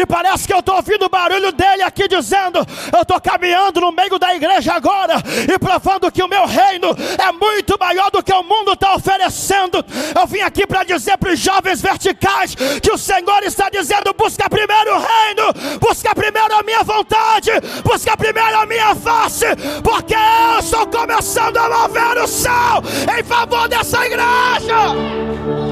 E 0.00 0.06
parece 0.06 0.46
que 0.46 0.52
eu 0.52 0.58
estou 0.58 0.76
ouvindo 0.76 1.06
o 1.06 1.08
barulho 1.08 1.52
dele 1.52 1.82
aqui 1.82 2.08
dizendo: 2.08 2.58
Eu 2.92 3.02
estou 3.02 3.20
caminhando 3.20 3.80
no 3.80 3.92
meio 3.92 4.18
da 4.18 4.34
igreja 4.34 4.74
agora 4.74 5.14
e 5.52 5.58
provando 5.58 6.10
que 6.10 6.22
o 6.22 6.28
meu 6.28 6.46
reino 6.46 6.88
é 7.18 7.32
muito 7.32 7.76
maior 7.78 8.10
do 8.10 8.22
que 8.22 8.32
o 8.32 8.42
mundo 8.42 8.72
está 8.72 8.94
oferecendo. 8.94 9.84
Eu 10.18 10.26
vim 10.26 10.40
aqui 10.40 10.66
para 10.66 10.84
dizer 10.84 11.16
para 11.18 11.32
os 11.32 11.38
jovens 11.38 11.80
verticais 11.80 12.54
que 12.54 12.92
o 12.92 12.98
Senhor 12.98 13.42
está 13.44 13.68
dizendo: 13.70 14.14
Busca 14.16 14.48
primeiro 14.48 14.96
o 14.96 14.98
reino, 14.98 15.78
busca 15.80 16.14
primeiro 16.14 16.54
a 16.54 16.62
minha 16.62 16.82
vontade, 16.82 17.50
busca 17.82 18.16
primeiro 18.16 18.56
a 18.56 18.66
minha 18.66 18.94
face, 18.94 19.46
porque 19.82 20.14
eu 20.14 20.58
estou 20.60 20.86
começando 20.86 21.56
a 21.56 21.68
mover 21.68 22.18
o 22.22 22.26
céu 22.26 22.82
em 23.18 23.22
favor 23.24 23.68
dessa 23.68 24.04
igreja. 24.06 25.63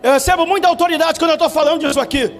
Eu 0.00 0.12
recebo 0.12 0.46
muita 0.46 0.68
autoridade 0.68 1.18
quando 1.18 1.30
eu 1.30 1.34
estou 1.34 1.50
falando 1.50 1.80
disso 1.80 1.98
aqui. 1.98 2.32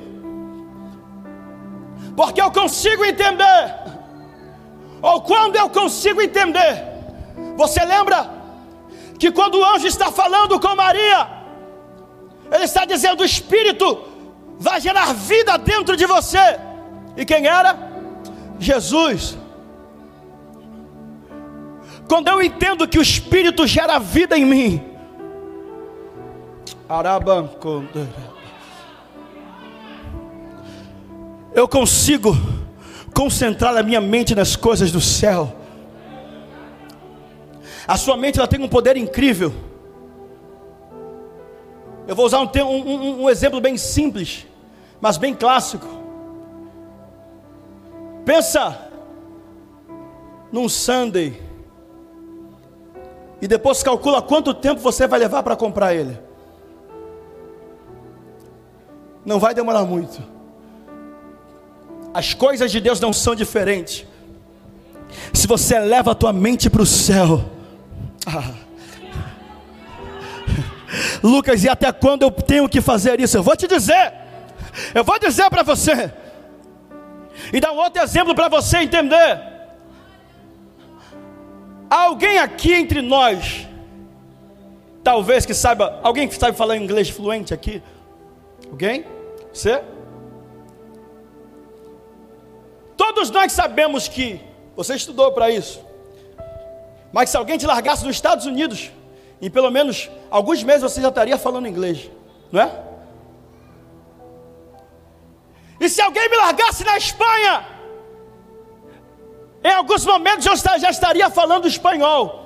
Porque 2.17 2.41
eu 2.41 2.53
consigo 2.53 3.05
entender. 3.05 3.75
Ou 5.03 5.21
quando 5.21 5.57
eu 5.57 5.69
consigo 5.69 6.23
entender. 6.23 6.85
Você 7.57 7.85
lembra 7.85 8.31
que 9.19 9.33
quando 9.33 9.57
o 9.59 9.65
anjo 9.65 9.89
está 9.89 10.13
falando 10.13 10.61
com 10.61 10.77
Maria, 10.77 11.29
ele 12.53 12.65
está 12.65 12.85
dizendo: 12.85 13.23
o 13.23 13.25
Espírito 13.25 14.01
vai 14.61 14.81
gerar 14.81 15.13
vida 15.13 15.59
dentro 15.59 15.97
de 15.97 16.07
você. 16.07 16.61
E 17.17 17.25
quem 17.25 17.47
era? 17.47 17.77
Jesus. 18.61 19.37
Quando 22.09 22.29
eu 22.29 22.43
entendo 22.43 22.87
que 22.87 22.99
o 22.99 23.03
Espírito 23.03 23.67
gera 23.67 23.99
vida 23.99 24.39
em 24.39 24.45
mim, 24.45 24.83
eu 31.55 31.67
consigo 31.67 32.37
concentrar 33.13 33.77
a 33.77 33.83
minha 33.83 34.01
mente 34.01 34.35
nas 34.35 34.55
coisas 34.55 34.93
do 34.93 35.01
céu. 35.01 35.57
A 37.89 37.97
sua 37.97 38.17
mente 38.17 38.39
ela 38.39 38.49
tem 38.49 38.63
um 38.63 38.69
poder 38.69 38.97
incrível. 38.97 39.53
Eu 42.07 42.15
vou 42.15 42.27
usar 42.27 42.39
um, 42.41 42.49
um, 42.63 43.23
um 43.23 43.31
exemplo 43.31 43.61
bem 43.61 43.77
simples, 43.77 44.47
mas 45.01 45.17
bem 45.17 45.35
clássico. 45.35 45.87
Pensa 48.25 48.91
num 50.53 50.69
Sunday 50.69 51.47
e 53.41 53.47
depois 53.47 53.83
calcula 53.83 54.23
quanto 54.23 54.55
tempo 54.55 54.81
você 54.81 55.07
vai 55.07 55.19
levar 55.19 55.43
para 55.43 55.57
comprar 55.57 55.95
ele. 55.95 56.19
Não 59.25 59.39
vai 59.39 59.55
demorar 59.55 59.85
muito. 59.85 60.23
As 62.15 62.33
coisas 62.33 62.71
de 62.71 62.81
Deus 62.81 63.01
não 63.01 63.13
são 63.13 63.35
diferentes. 63.35 64.07
Se 65.33 65.47
você 65.47 65.79
leva 65.79 66.13
a 66.13 66.15
tua 66.15 66.33
mente 66.33 66.71
para 66.71 66.83
o 66.83 66.87
céu. 66.87 67.45
Ah. 68.27 68.53
Lucas, 71.23 71.65
e 71.65 71.69
até 71.69 71.93
quando 71.93 72.23
eu 72.23 72.31
tenho 72.31 72.69
que 72.69 72.81
fazer 72.81 73.21
isso? 73.21 73.37
Eu 73.37 73.43
vou 73.43 73.57
te 73.57 73.67
dizer. 73.67 74.15
Eu 74.95 75.05
vou 75.05 75.19
dizer 75.19 75.51
para 75.51 75.63
você. 75.63 76.13
E 77.53 77.61
dar 77.61 77.73
um 77.73 77.77
outro 77.77 78.03
exemplo 78.03 78.35
para 78.35 78.49
você 78.49 78.79
entender. 78.79 79.56
Alguém 81.89 82.39
aqui 82.39 82.75
entre 82.75 83.01
nós, 83.01 83.67
talvez 85.05 85.47
que 85.47 85.55
saiba, 85.55 86.01
alguém 86.03 86.27
que 86.27 86.35
sabe 86.35 86.57
falar 86.57 86.77
inglês 86.77 87.09
fluente 87.09 87.55
aqui? 87.55 87.83
Alguém? 88.71 89.05
Você? 89.53 89.83
Todos 92.97 93.31
nós 93.31 93.53
sabemos 93.53 94.09
que 94.09 94.41
você 94.75 94.95
estudou 94.95 95.33
para 95.33 95.51
isso. 95.51 95.81
Mas 97.13 97.31
se 97.31 97.37
alguém 97.37 97.57
te 97.57 97.67
largasse 97.67 98.05
nos 98.05 98.17
Estados 98.17 98.47
Unidos, 98.47 98.91
em 99.41 99.51
pelo 99.51 99.71
menos 99.71 100.11
alguns 100.31 100.63
meses 100.63 100.83
você 100.83 101.01
já 101.01 101.09
estaria 101.09 101.39
falando 101.39 101.69
inglês, 101.69 102.11
não 102.51 102.61
é? 102.61 102.83
E 105.79 105.89
se 105.89 106.01
alguém 106.01 106.29
me 106.29 106.37
largasse 106.37 106.85
na 106.85 106.97
Espanha, 106.97 107.76
em 109.67 109.73
alguns 109.73 110.05
momentos 110.05 110.47
eu 110.47 110.57
já 110.79 110.91
estaria 110.91 111.29
falando 111.29 111.67
espanhol. 111.67 112.45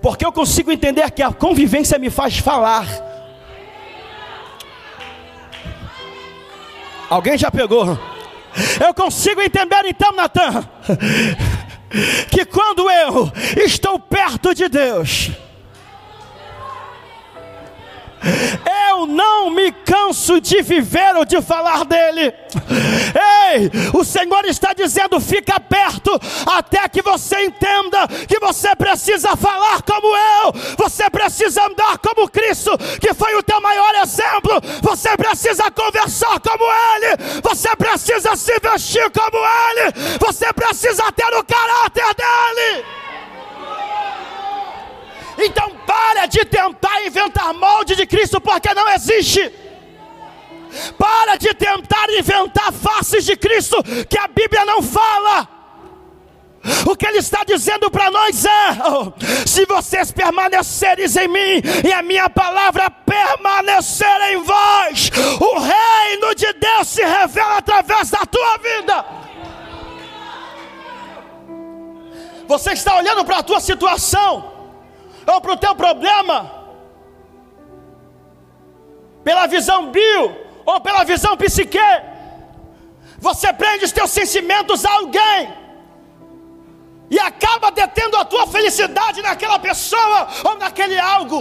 Porque 0.00 0.24
eu 0.24 0.32
consigo 0.32 0.70
entender 0.70 1.10
que 1.10 1.22
a 1.22 1.32
convivência 1.32 1.98
me 1.98 2.10
faz 2.10 2.38
falar. 2.38 2.86
Alguém 7.10 7.36
já 7.36 7.50
pegou? 7.50 7.98
Eu 8.84 8.94
consigo 8.94 9.40
entender 9.40 9.84
então, 9.86 10.12
Natan, 10.12 10.68
que 12.30 12.44
quando 12.44 12.88
eu 12.90 13.32
estou 13.64 13.98
perto 13.98 14.54
de 14.54 14.68
Deus, 14.68 15.30
eu 18.22 18.88
eu 18.98 19.06
não 19.06 19.50
me 19.50 19.70
de 20.40 20.62
viver 20.62 21.16
ou 21.16 21.24
de 21.24 21.40
falar 21.42 21.84
dele. 21.84 22.32
Ei, 23.52 23.70
o 23.92 24.04
Senhor 24.04 24.44
está 24.46 24.72
dizendo: 24.72 25.20
fica 25.20 25.60
perto, 25.60 26.10
até 26.46 26.88
que 26.88 27.02
você 27.02 27.44
entenda 27.44 28.06
que 28.26 28.38
você 28.38 28.74
precisa 28.74 29.36
falar 29.36 29.82
como 29.82 30.06
eu, 30.06 30.52
você 30.76 31.08
precisa 31.10 31.64
andar 31.66 31.98
como 31.98 32.28
Cristo, 32.28 32.70
que 33.00 33.12
foi 33.14 33.34
o 33.34 33.42
teu 33.42 33.60
maior 33.60 33.94
exemplo, 33.96 34.60
você 34.82 35.16
precisa 35.16 35.70
conversar 35.70 36.40
como 36.40 36.64
Ele, 36.64 37.40
você 37.42 37.74
precisa 37.76 38.36
se 38.36 38.58
vestir 38.60 39.10
como 39.10 39.38
Ele, 39.38 40.18
você 40.18 40.52
precisa 40.52 41.10
ter 41.12 41.34
o 41.34 41.44
caráter 41.44 42.14
dele. 42.14 42.84
Então 45.40 45.70
para 45.86 46.26
de 46.26 46.44
tentar 46.44 47.06
inventar 47.06 47.54
molde 47.54 47.94
de 47.94 48.06
Cristo, 48.06 48.40
porque 48.40 48.74
não 48.74 48.88
existe. 48.90 49.67
Para 50.96 51.36
de 51.36 51.54
tentar 51.54 52.08
inventar 52.10 52.72
faces 52.72 53.24
de 53.24 53.36
Cristo 53.36 53.82
que 54.08 54.18
a 54.18 54.28
Bíblia 54.28 54.64
não 54.64 54.82
fala. 54.82 55.58
O 56.86 56.96
que 56.96 57.06
ele 57.06 57.18
está 57.18 57.44
dizendo 57.44 57.90
para 57.90 58.10
nós 58.10 58.44
é: 58.44 58.68
oh, 58.90 59.12
se 59.46 59.64
vocês 59.64 60.10
permaneceres 60.10 61.16
em 61.16 61.28
mim 61.28 61.62
e 61.86 61.92
a 61.92 62.02
minha 62.02 62.28
palavra 62.28 62.90
permanecer 62.90 64.20
em 64.32 64.42
vós, 64.42 65.10
o 65.40 65.58
reino 65.58 66.34
de 66.34 66.52
Deus 66.54 66.88
se 66.88 67.02
revela 67.02 67.58
através 67.58 68.10
da 68.10 68.26
tua 68.26 68.58
vida. 68.58 69.04
Você 72.46 72.72
está 72.72 72.96
olhando 72.96 73.24
para 73.24 73.38
a 73.38 73.42
tua 73.42 73.60
situação, 73.60 74.52
ou 75.26 75.40
para 75.40 75.52
o 75.52 75.56
teu 75.56 75.74
problema, 75.74 76.50
pela 79.22 79.46
visão 79.46 79.90
bio 79.90 80.47
ou 80.68 80.78
pela 80.82 81.02
visão 81.02 81.34
psique. 81.34 81.78
Você 83.18 83.50
prende 83.54 83.86
os 83.86 83.92
teus 83.92 84.10
sentimentos 84.10 84.84
a 84.84 84.92
alguém 84.92 85.54
e 87.10 87.18
acaba 87.18 87.70
detendo 87.70 88.18
a 88.18 88.24
tua 88.24 88.46
felicidade 88.46 89.22
naquela 89.22 89.58
pessoa 89.58 90.28
ou 90.44 90.58
naquele 90.58 90.98
algo. 90.98 91.40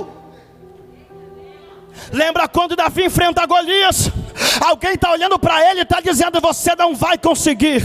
Lembra 2.13 2.47
quando 2.47 2.75
Davi 2.75 3.03
enfrenta 3.03 3.45
Golias? 3.45 4.09
Alguém 4.65 4.93
está 4.93 5.11
olhando 5.11 5.37
para 5.37 5.69
ele 5.69 5.81
e 5.81 5.83
está 5.83 5.99
dizendo: 5.99 6.39
Você 6.39 6.73
não 6.75 6.95
vai 6.95 7.17
conseguir 7.17 7.83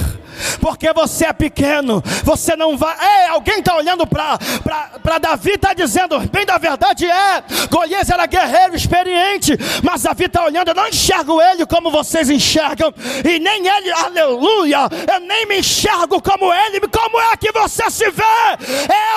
porque 0.60 0.92
você 0.92 1.26
é 1.26 1.32
pequeno, 1.32 2.02
você 2.24 2.56
não 2.56 2.76
vai. 2.76 2.94
Ei, 3.00 3.28
alguém 3.28 3.58
está 3.58 3.76
olhando 3.76 4.06
para 4.06 5.18
Davi, 5.18 5.52
está 5.52 5.72
dizendo, 5.74 6.18
bem 6.30 6.44
da 6.44 6.58
verdade 6.58 7.06
é, 7.06 7.42
Golias 7.70 8.08
era 8.08 8.26
guerreiro 8.26 8.76
experiente, 8.76 9.56
mas 9.82 10.02
Davi 10.02 10.24
está 10.24 10.44
olhando, 10.44 10.68
eu 10.68 10.74
não 10.74 10.88
enxergo 10.88 11.40
ele 11.40 11.66
como 11.66 11.90
vocês 11.90 12.30
enxergam, 12.30 12.92
e 13.24 13.38
nem 13.38 13.66
ele, 13.66 13.92
aleluia, 13.92 14.88
eu 15.12 15.20
nem 15.20 15.46
me 15.46 15.58
enxergo 15.60 16.20
como 16.20 16.52
ele, 16.52 16.80
como 16.80 17.20
é 17.20 17.36
que 17.36 17.52
você 17.52 17.90
se 17.90 18.10
vê? 18.10 18.22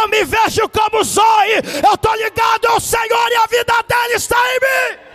Eu 0.02 0.08
me 0.10 0.24
vejo 0.24 0.68
como 0.70 1.04
Zoe, 1.04 1.56
eu 1.84 1.94
estou 1.94 2.16
ligado 2.16 2.66
ao 2.68 2.80
Senhor 2.80 3.30
e 3.32 3.36
a 3.36 3.48
vida 3.48 3.74
dele 3.88 4.14
está 4.16 4.38
em 4.38 4.60
mim. 4.60 5.15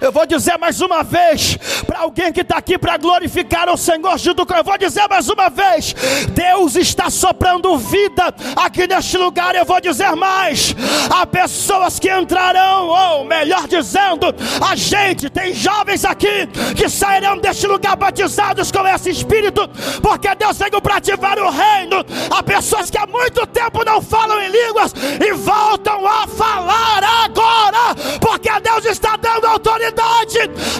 Eu 0.00 0.10
vou 0.10 0.24
dizer 0.24 0.56
mais 0.58 0.80
uma 0.80 1.02
vez 1.02 1.58
para 1.86 2.00
alguém 2.00 2.32
que 2.32 2.40
está 2.40 2.56
aqui 2.56 2.78
para 2.78 2.96
glorificar 2.96 3.68
o 3.68 3.76
Senhor 3.76 4.18
junto 4.18 4.46
com 4.46 4.54
eu 4.54 4.64
vou 4.64 4.78
dizer 4.78 5.06
mais 5.08 5.28
uma 5.28 5.50
vez: 5.50 5.94
Deus 6.30 6.74
está 6.74 7.10
soprando 7.10 7.76
vida 7.76 8.34
aqui 8.56 8.86
neste 8.86 9.18
lugar. 9.18 9.54
Eu 9.54 9.66
vou 9.66 9.80
dizer 9.80 10.16
mais: 10.16 10.74
há 11.10 11.26
pessoas 11.26 11.98
que 11.98 12.10
entrarão, 12.10 12.88
ou 12.88 13.24
melhor 13.24 13.68
dizendo, 13.68 14.34
a 14.66 14.74
gente 14.74 15.28
tem 15.28 15.52
jovens 15.52 16.04
aqui 16.04 16.46
que 16.74 16.88
sairão 16.88 17.36
deste 17.36 17.66
lugar 17.66 17.96
batizados 17.96 18.72
com 18.72 18.86
esse 18.86 19.10
Espírito, 19.10 19.68
porque 20.00 20.34
Deus 20.34 20.56
veio 20.56 20.80
para 20.80 20.96
ativar 20.96 21.38
o 21.38 21.50
reino. 21.50 22.04
Há 22.30 22.42
pessoas 22.42 22.90
que 22.90 22.96
há 22.96 23.06
muito 23.06 23.46
tempo 23.48 23.84
não 23.84 24.00
falam 24.00 24.40
em 24.40 24.48
línguas 24.48 24.94
e 24.94 25.32
voltam 25.34 26.06
a 26.06 26.26
falar 26.26 27.04
agora, 27.24 27.94
porque 28.18 28.48
Deus 28.60 28.84
está 28.86 29.16
dando 29.16 29.46
autoridade 29.46 29.89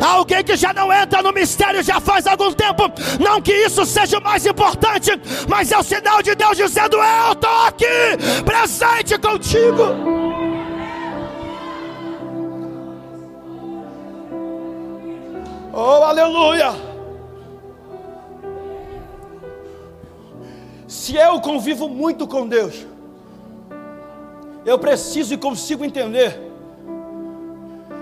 Alguém 0.01 0.43
que 0.43 0.57
já 0.57 0.73
não 0.73 0.93
entra 0.93 1.23
no 1.23 1.33
mistério 1.33 1.83
já 1.83 2.01
faz 2.01 2.27
algum 2.27 2.53
tempo. 2.53 2.85
Não 3.19 3.41
que 3.41 3.53
isso 3.53 3.85
seja 3.85 4.19
o 4.19 4.23
mais 4.23 4.47
importante, 4.47 5.11
mas 5.49 5.71
é 5.73 5.79
o 5.79 5.83
sinal 5.83 6.23
de 6.23 6.35
Deus 6.35 6.57
dizendo: 6.57 6.97
Eu 6.97 7.33
estou 7.33 7.67
aqui, 7.67 7.85
presente 8.45 9.19
contigo. 9.19 10.21
Oh, 15.73 16.05
aleluia! 16.05 16.75
Se 20.89 21.15
eu 21.17 21.41
convivo 21.41 21.89
muito 21.89 22.27
com 22.27 22.47
Deus, 22.47 22.87
eu 24.67 24.79
preciso 24.79 25.33
e 25.35 25.37
consigo 25.37 25.85
entender 25.85 26.51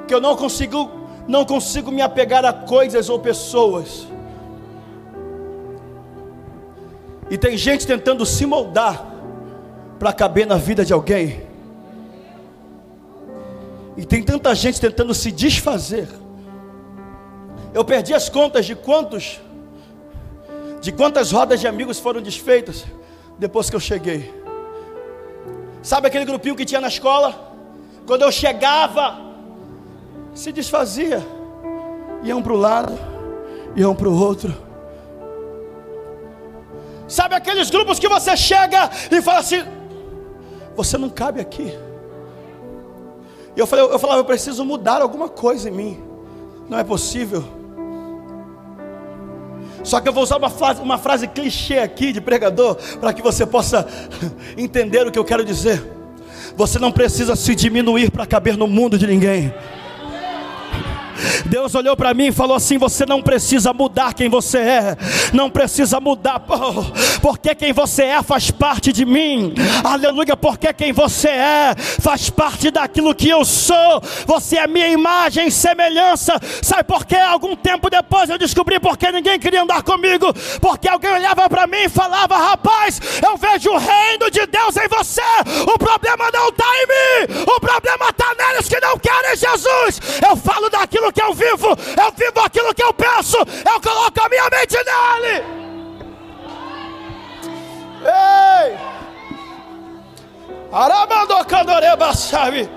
que 0.06 0.14
eu 0.14 0.20
não 0.20 0.34
consigo 0.34 0.97
não 1.28 1.44
consigo 1.44 1.92
me 1.92 2.00
apegar 2.00 2.44
a 2.46 2.52
coisas 2.54 3.10
ou 3.10 3.20
pessoas. 3.20 4.08
E 7.30 7.36
tem 7.36 7.54
gente 7.58 7.86
tentando 7.86 8.24
se 8.24 8.46
moldar 8.46 9.06
para 9.98 10.10
caber 10.12 10.46
na 10.46 10.56
vida 10.56 10.86
de 10.86 10.94
alguém. 10.94 11.46
E 13.94 14.06
tem 14.06 14.22
tanta 14.22 14.54
gente 14.54 14.80
tentando 14.80 15.12
se 15.12 15.30
desfazer. 15.30 16.08
Eu 17.74 17.84
perdi 17.84 18.14
as 18.14 18.30
contas 18.30 18.64
de 18.64 18.74
quantos 18.74 19.38
de 20.80 20.92
quantas 20.92 21.32
rodas 21.32 21.58
de 21.60 21.66
amigos 21.66 21.98
foram 21.98 22.22
desfeitas 22.22 22.86
depois 23.36 23.68
que 23.68 23.76
eu 23.76 23.80
cheguei. 23.80 24.32
Sabe 25.82 26.06
aquele 26.06 26.24
grupinho 26.24 26.54
que 26.54 26.64
tinha 26.64 26.80
na 26.80 26.88
escola? 26.88 27.52
Quando 28.06 28.22
eu 28.22 28.32
chegava, 28.32 29.27
se 30.38 30.52
desfazia, 30.52 31.20
iam 32.22 32.40
para 32.40 32.52
o 32.52 32.56
lado, 32.56 32.96
iam 33.74 33.92
para 33.92 34.08
o 34.08 34.16
outro. 34.16 34.54
Sabe 37.08 37.34
aqueles 37.34 37.70
grupos 37.70 37.98
que 37.98 38.08
você 38.08 38.36
chega 38.36 38.88
e 39.10 39.20
fala 39.20 39.40
assim: 39.40 39.64
você 40.76 40.96
não 40.96 41.10
cabe 41.10 41.40
aqui. 41.40 41.76
E 43.56 43.58
eu, 43.58 43.66
falei, 43.66 43.84
eu 43.86 43.98
falava, 43.98 44.20
eu 44.20 44.24
preciso 44.24 44.64
mudar 44.64 45.02
alguma 45.02 45.28
coisa 45.28 45.68
em 45.68 45.72
mim. 45.72 46.02
Não 46.68 46.78
é 46.78 46.84
possível. 46.84 47.42
Só 49.82 50.00
que 50.00 50.08
eu 50.08 50.12
vou 50.12 50.22
usar 50.22 50.36
uma 50.36 50.50
frase, 50.50 50.80
uma 50.80 50.98
frase 50.98 51.26
clichê 51.26 51.78
aqui 51.78 52.12
de 52.12 52.20
pregador, 52.20 52.76
para 53.00 53.12
que 53.12 53.22
você 53.22 53.44
possa 53.44 53.88
entender 54.56 55.04
o 55.04 55.10
que 55.10 55.18
eu 55.18 55.24
quero 55.24 55.44
dizer. 55.44 55.82
Você 56.56 56.78
não 56.78 56.92
precisa 56.92 57.34
se 57.34 57.56
diminuir 57.56 58.12
para 58.12 58.24
caber 58.24 58.56
no 58.56 58.68
mundo 58.68 58.96
de 58.96 59.06
ninguém. 59.06 59.52
Deus 61.46 61.74
olhou 61.74 61.96
para 61.96 62.14
mim 62.14 62.26
e 62.26 62.32
falou 62.32 62.56
assim: 62.56 62.78
Você 62.78 63.04
não 63.06 63.22
precisa 63.22 63.72
mudar 63.72 64.14
quem 64.14 64.28
você 64.28 64.58
é, 64.58 64.96
não 65.32 65.50
precisa 65.50 66.00
mudar, 66.00 66.40
porque 67.20 67.54
quem 67.54 67.72
você 67.72 68.04
é 68.04 68.22
faz 68.22 68.50
parte 68.50 68.92
de 68.92 69.04
mim, 69.04 69.54
aleluia, 69.84 70.36
porque 70.36 70.72
quem 70.72 70.92
você 70.92 71.28
é 71.28 71.74
faz 72.00 72.30
parte 72.30 72.70
daquilo 72.70 73.14
que 73.14 73.28
eu 73.28 73.44
sou, 73.44 74.02
você 74.26 74.58
é 74.58 74.66
minha 74.66 74.88
imagem 74.88 75.48
e 75.48 75.50
semelhança. 75.50 76.38
Sabe 76.62 76.84
por 76.84 77.04
quê? 77.04 77.16
Algum 77.16 77.56
tempo 77.56 77.90
depois 77.90 78.30
eu 78.30 78.38
descobri 78.38 78.78
porque 78.80 79.10
ninguém 79.10 79.38
queria 79.38 79.62
andar 79.62 79.82
comigo, 79.82 80.32
porque 80.60 80.88
alguém 80.88 81.12
olhava 81.12 81.48
para 81.48 81.66
mim 81.66 81.84
e 81.84 81.88
falava: 81.88 82.36
Rapaz, 82.36 83.00
eu 83.24 83.36
vejo 83.36 83.70
o 83.70 83.78
reino 83.78 84.30
de 84.30 84.46
Deus 84.46 84.76
em 84.76 84.88
você, 84.88 85.22
o 85.66 85.78
problema 85.78 86.30
não 86.32 86.48
está 86.48 86.64
em 86.64 86.86
mim, 86.86 87.42
o 87.42 87.60
problema 87.60 88.10
está 88.10 88.34
neles 88.34 88.68
que 88.68 88.80
não 88.80 88.98
querem 88.98 89.36
Jesus. 89.36 90.00
Eu 90.26 90.36
falo 90.36 90.68
daquilo 90.68 91.07
aquilo 91.08 91.12
que 91.12 91.22
eu 91.22 91.34
vivo, 91.34 91.68
eu 91.68 92.12
vivo 92.16 92.40
aquilo 92.44 92.74
que 92.74 92.82
eu 92.82 92.92
penso, 92.94 93.36
eu 93.38 93.80
coloco 93.80 94.20
a 94.20 94.28
minha 94.28 94.48
mente 94.50 94.76
nele. 94.76 95.44
Ei! 98.04 98.78
Aramandocandoreba, 100.70 102.14
sabe? 102.14 102.68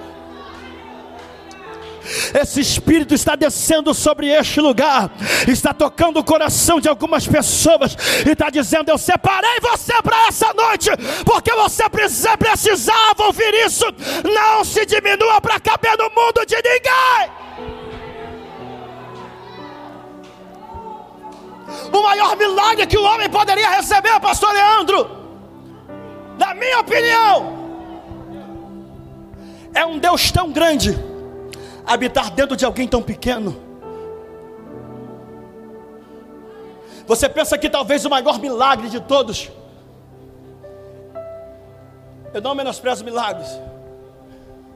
Esse 2.33 2.59
Espírito 2.59 3.13
está 3.13 3.35
descendo 3.35 3.93
sobre 3.93 4.27
este 4.27 4.59
lugar, 4.59 5.11
está 5.47 5.73
tocando 5.73 6.19
o 6.19 6.23
coração 6.23 6.79
de 6.79 6.89
algumas 6.89 7.27
pessoas 7.27 7.95
e 8.25 8.31
está 8.31 8.49
dizendo: 8.49 8.89
Eu 8.89 8.97
separei 8.97 9.59
você 9.61 9.93
para 10.01 10.27
essa 10.27 10.51
noite, 10.53 10.89
porque 11.23 11.53
você 11.53 11.83
precisava 12.37 13.23
ouvir 13.25 13.53
isso. 13.65 13.85
Não 14.23 14.65
se 14.65 14.85
diminua 14.85 15.39
para 15.39 15.59
caber 15.59 15.95
no 15.97 16.09
mundo 16.09 16.45
de 16.45 16.55
ninguém. 16.55 17.40
O 21.91 22.03
maior 22.03 22.35
milagre 22.35 22.87
que 22.87 22.97
o 22.97 23.03
homem 23.03 23.29
poderia 23.29 23.69
receber, 23.69 24.19
pastor 24.19 24.51
Leandro, 24.51 25.09
na 26.37 26.53
minha 26.53 26.79
opinião, 26.79 27.61
é 29.73 29.85
um 29.85 29.97
Deus 29.97 30.31
tão 30.31 30.51
grande 30.51 30.97
habitar 31.85 32.31
dentro 32.31 32.55
de 32.55 32.65
alguém 32.65 32.87
tão 32.87 33.01
pequeno. 33.01 33.55
Você 37.07 37.27
pensa 37.27 37.57
que 37.57 37.69
talvez 37.69 38.05
o 38.05 38.09
maior 38.09 38.39
milagre 38.39 38.89
de 38.89 38.99
todos. 38.99 39.51
Eu 42.33 42.41
não 42.41 42.55
menosprezo 42.55 43.03
milagres, 43.03 43.49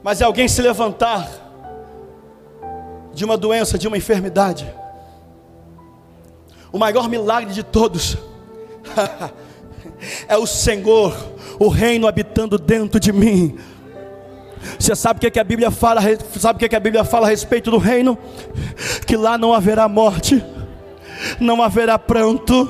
mas 0.02 0.20
é 0.20 0.24
alguém 0.24 0.46
se 0.46 0.60
levantar 0.60 1.26
de 3.14 3.24
uma 3.24 3.36
doença, 3.36 3.78
de 3.78 3.88
uma 3.88 3.96
enfermidade. 3.96 4.70
O 6.76 6.78
maior 6.78 7.08
milagre 7.08 7.54
de 7.54 7.62
todos 7.62 8.18
é 10.28 10.36
o 10.36 10.46
Senhor, 10.46 11.16
o 11.58 11.68
reino 11.68 12.06
habitando 12.06 12.58
dentro 12.58 13.00
de 13.00 13.14
mim. 13.14 13.56
Você 14.78 14.94
sabe 14.94 15.16
o 15.16 15.20
que, 15.22 15.26
é 15.26 15.30
que 15.30 15.40
a 15.40 15.44
Bíblia 15.44 15.70
fala? 15.70 16.02
Sabe 16.38 16.56
o 16.56 16.58
que, 16.58 16.66
é 16.66 16.68
que 16.68 16.76
a 16.76 16.80
Bíblia 16.80 17.02
fala 17.02 17.28
a 17.28 17.30
respeito 17.30 17.70
do 17.70 17.78
reino? 17.78 18.18
Que 19.06 19.16
lá 19.16 19.38
não 19.38 19.54
haverá 19.54 19.88
morte, 19.88 20.44
não 21.40 21.62
haverá 21.62 21.98
pranto, 21.98 22.68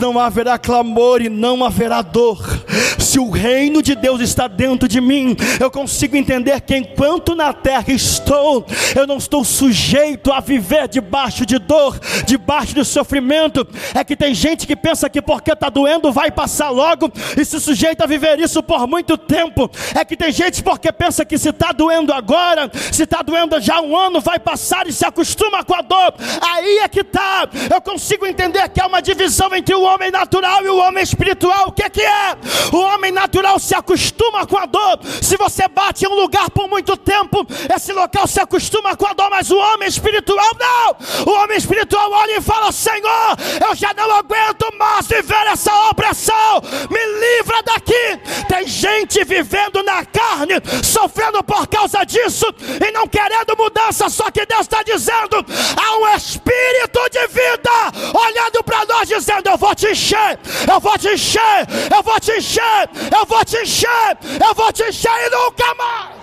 não 0.00 0.18
haverá 0.18 0.58
clamor 0.58 1.20
e 1.20 1.28
não 1.28 1.62
haverá 1.62 2.00
dor. 2.00 2.63
Se 2.98 3.18
o 3.18 3.30
reino 3.30 3.82
de 3.82 3.94
Deus 3.94 4.20
está 4.20 4.48
dentro 4.48 4.88
de 4.88 5.00
mim, 5.00 5.36
eu 5.60 5.70
consigo 5.70 6.16
entender 6.16 6.60
que 6.60 6.76
enquanto 6.76 7.34
na 7.34 7.52
terra 7.52 7.84
estou, 7.88 8.66
eu 8.94 9.06
não 9.06 9.18
estou 9.18 9.44
sujeito 9.44 10.32
a 10.32 10.40
viver 10.40 10.88
debaixo 10.88 11.46
de 11.46 11.58
dor, 11.58 11.98
debaixo 12.26 12.74
de 12.74 12.84
sofrimento. 12.84 13.66
É 13.94 14.02
que 14.04 14.16
tem 14.16 14.34
gente 14.34 14.66
que 14.66 14.76
pensa 14.76 15.08
que 15.08 15.22
porque 15.22 15.52
está 15.52 15.68
doendo 15.68 16.12
vai 16.12 16.30
passar 16.30 16.70
logo 16.70 17.10
e 17.36 17.44
se 17.44 17.60
sujeita 17.60 18.04
a 18.04 18.06
viver 18.06 18.38
isso 18.38 18.62
por 18.62 18.86
muito 18.86 19.16
tempo. 19.16 19.70
É 19.94 20.04
que 20.04 20.16
tem 20.16 20.32
gente 20.32 20.62
porque 20.62 20.92
pensa 20.92 21.24
que 21.24 21.38
se 21.38 21.50
está 21.50 21.72
doendo 21.72 22.12
agora, 22.12 22.70
se 22.92 23.02
está 23.02 23.22
doendo 23.22 23.60
já 23.60 23.80
um 23.80 23.96
ano, 23.96 24.20
vai 24.20 24.38
passar 24.38 24.86
e 24.86 24.92
se 24.92 25.04
acostuma 25.04 25.64
com 25.64 25.74
a 25.74 25.82
dor. 25.82 26.14
Aí 26.40 26.78
é 26.78 26.88
que 26.88 27.00
está. 27.00 27.48
Eu 27.72 27.80
consigo 27.80 28.26
entender 28.26 28.68
que 28.68 28.80
há 28.80 28.86
uma 28.86 29.00
divisão 29.00 29.54
entre 29.54 29.74
o 29.74 29.82
homem 29.82 30.10
natural 30.10 30.64
e 30.64 30.68
o 30.68 30.78
homem 30.78 31.02
espiritual. 31.02 31.68
O 31.68 31.72
que 31.72 31.82
é 31.82 31.90
que 31.90 32.02
é? 32.02 32.36
O 32.72 32.78
homem 32.78 33.12
natural 33.12 33.58
se 33.58 33.74
acostuma 33.74 34.46
com 34.46 34.58
a 34.58 34.66
dor. 34.66 35.00
Se 35.22 35.36
você 35.36 35.68
bate 35.68 36.04
em 36.04 36.08
um 36.08 36.14
lugar 36.14 36.50
por 36.50 36.68
muito 36.68 36.96
tempo, 36.96 37.46
esse 37.74 37.92
local 37.92 38.26
se 38.26 38.40
acostuma 38.40 38.96
com 38.96 39.06
a 39.06 39.12
dor, 39.12 39.30
mas 39.30 39.50
o 39.50 39.56
homem 39.56 39.88
espiritual 39.88 40.50
não. 40.58 41.32
O 41.32 41.36
homem 41.38 41.56
espiritual 41.56 42.10
olha 42.10 42.38
e 42.38 42.40
fala: 42.40 42.72
Senhor, 42.72 43.36
eu 43.66 43.74
já 43.74 43.92
não 43.94 44.10
aguento 44.16 44.66
mais 44.78 45.06
viver 45.06 45.46
essa 45.46 45.72
opressão, 45.90 46.62
me 46.90 47.04
livra 47.20 47.62
daqui. 47.62 48.44
Tem 48.48 48.66
gente 48.66 49.24
vivendo 49.24 49.82
na 49.82 50.04
carne, 50.04 50.54
sofrendo 50.82 51.42
por 51.42 51.66
causa 51.66 52.04
disso 52.04 52.46
e 52.86 52.90
não 52.92 53.06
querendo 53.06 53.56
mudança, 53.56 54.08
só 54.08 54.30
que 54.30 54.46
Deus 54.46 54.62
está 54.62 54.82
dizendo: 54.82 55.44
há 55.76 55.96
um 55.98 56.16
espírito 56.16 57.00
de 57.10 57.26
vida 57.28 57.70
olhando 58.14 58.62
para 58.64 58.84
nós, 58.86 59.08
dizendo: 59.08 59.48
Eu 59.48 59.56
vou 59.56 59.74
te 59.74 59.90
encher, 59.90 60.38
eu 60.70 60.80
vou 60.80 60.98
te 60.98 61.08
encher, 61.08 61.66
eu 61.94 62.02
vou 62.02 62.20
te 62.20 62.32
encher, 62.32 62.53
eu 62.60 63.26
vou 63.26 63.44
te 63.44 63.56
encher, 63.58 64.18
eu 64.22 64.54
vou 64.54 64.72
te 64.72 64.82
encher 64.84 65.10
e 65.26 65.30
nunca 65.30 65.74
mais. 65.74 66.14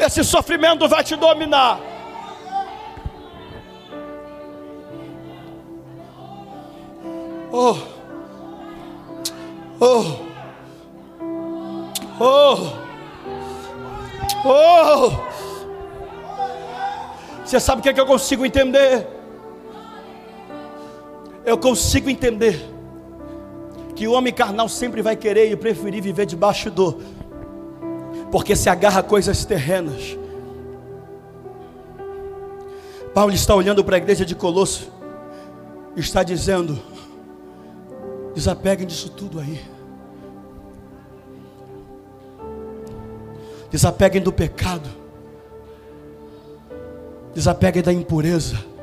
Esse 0.00 0.24
sofrimento 0.24 0.88
vai 0.88 1.04
te 1.04 1.16
dominar. 1.16 1.80
Oh, 7.52 7.76
oh, 9.80 10.04
oh, 12.20 12.56
oh. 14.44 15.10
Você 17.44 17.60
sabe 17.60 17.80
o 17.80 17.82
que, 17.82 17.90
é 17.90 17.92
que 17.92 18.00
eu 18.00 18.06
consigo 18.06 18.44
entender? 18.44 19.06
Eu 21.44 21.56
consigo 21.56 22.10
entender 22.10 22.73
que 23.94 24.08
o 24.08 24.12
homem 24.12 24.32
carnal 24.32 24.68
sempre 24.68 25.02
vai 25.02 25.16
querer 25.16 25.50
e 25.50 25.56
preferir 25.56 26.02
viver 26.02 26.26
debaixo 26.26 26.70
do, 26.70 27.00
porque 28.30 28.56
se 28.56 28.68
agarra 28.68 29.00
a 29.00 29.02
coisas 29.02 29.44
terrenas. 29.44 30.18
Paulo 33.14 33.32
está 33.32 33.54
olhando 33.54 33.84
para 33.84 33.96
a 33.96 33.98
igreja 33.98 34.24
de 34.24 34.34
Colosso, 34.34 34.90
está 35.96 36.22
dizendo: 36.24 36.78
desapeguem 38.34 38.86
disso 38.86 39.10
tudo 39.10 39.38
aí, 39.38 39.60
desapeguem 43.70 44.20
do 44.20 44.32
pecado, 44.32 44.88
desapeguem 47.32 47.82
da 47.82 47.92
impureza 47.92 48.73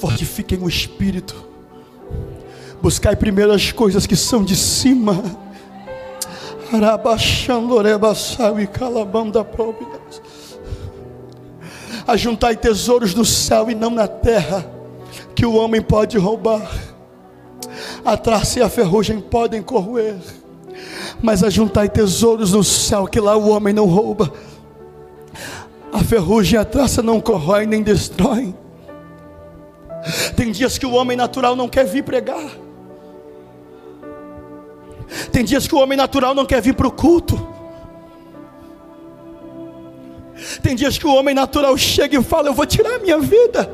fortifiquem 0.00 0.58
o 0.62 0.68
espírito, 0.68 1.36
buscai 2.80 3.14
primeiro 3.14 3.52
as 3.52 3.70
coisas 3.70 4.06
que 4.06 4.16
são 4.16 4.42
de 4.42 4.56
cima. 4.56 5.22
Ajuntai 12.06 12.56
tesouros 12.56 13.14
no 13.14 13.26
céu 13.26 13.70
e 13.70 13.74
não 13.74 13.90
na 13.90 14.08
terra, 14.08 14.64
que 15.34 15.44
o 15.44 15.54
homem 15.54 15.82
pode 15.82 16.16
roubar. 16.16 16.66
A 18.02 18.16
traça 18.16 18.58
e 18.58 18.62
a 18.62 18.70
ferrugem 18.70 19.20
podem 19.20 19.62
corroer, 19.62 20.16
mas 21.22 21.44
ajuntai 21.44 21.90
tesouros 21.90 22.52
no 22.52 22.64
céu, 22.64 23.06
que 23.06 23.20
lá 23.20 23.36
o 23.36 23.50
homem 23.50 23.74
não 23.74 23.84
rouba. 23.84 24.32
A 25.92 26.02
ferrugem 26.02 26.54
e 26.54 26.58
a 26.58 26.64
traça 26.64 27.02
não 27.02 27.20
corroem 27.20 27.66
nem 27.66 27.82
destroem. 27.82 28.54
Tem 30.40 30.50
dias 30.50 30.78
que 30.78 30.86
o 30.86 30.92
homem 30.92 31.18
natural 31.18 31.54
não 31.54 31.68
quer 31.68 31.84
vir 31.84 32.02
pregar. 32.02 32.50
Tem 35.30 35.44
dias 35.44 35.68
que 35.68 35.74
o 35.74 35.78
homem 35.78 35.98
natural 35.98 36.34
não 36.34 36.46
quer 36.46 36.62
vir 36.62 36.72
para 36.72 36.88
o 36.88 36.90
culto. 36.90 37.36
Tem 40.62 40.74
dias 40.74 40.96
que 40.96 41.06
o 41.06 41.14
homem 41.14 41.34
natural 41.34 41.76
chega 41.76 42.18
e 42.18 42.22
fala: 42.22 42.48
Eu 42.48 42.54
vou 42.54 42.64
tirar 42.64 42.94
a 42.94 42.98
minha 43.00 43.18
vida. 43.18 43.70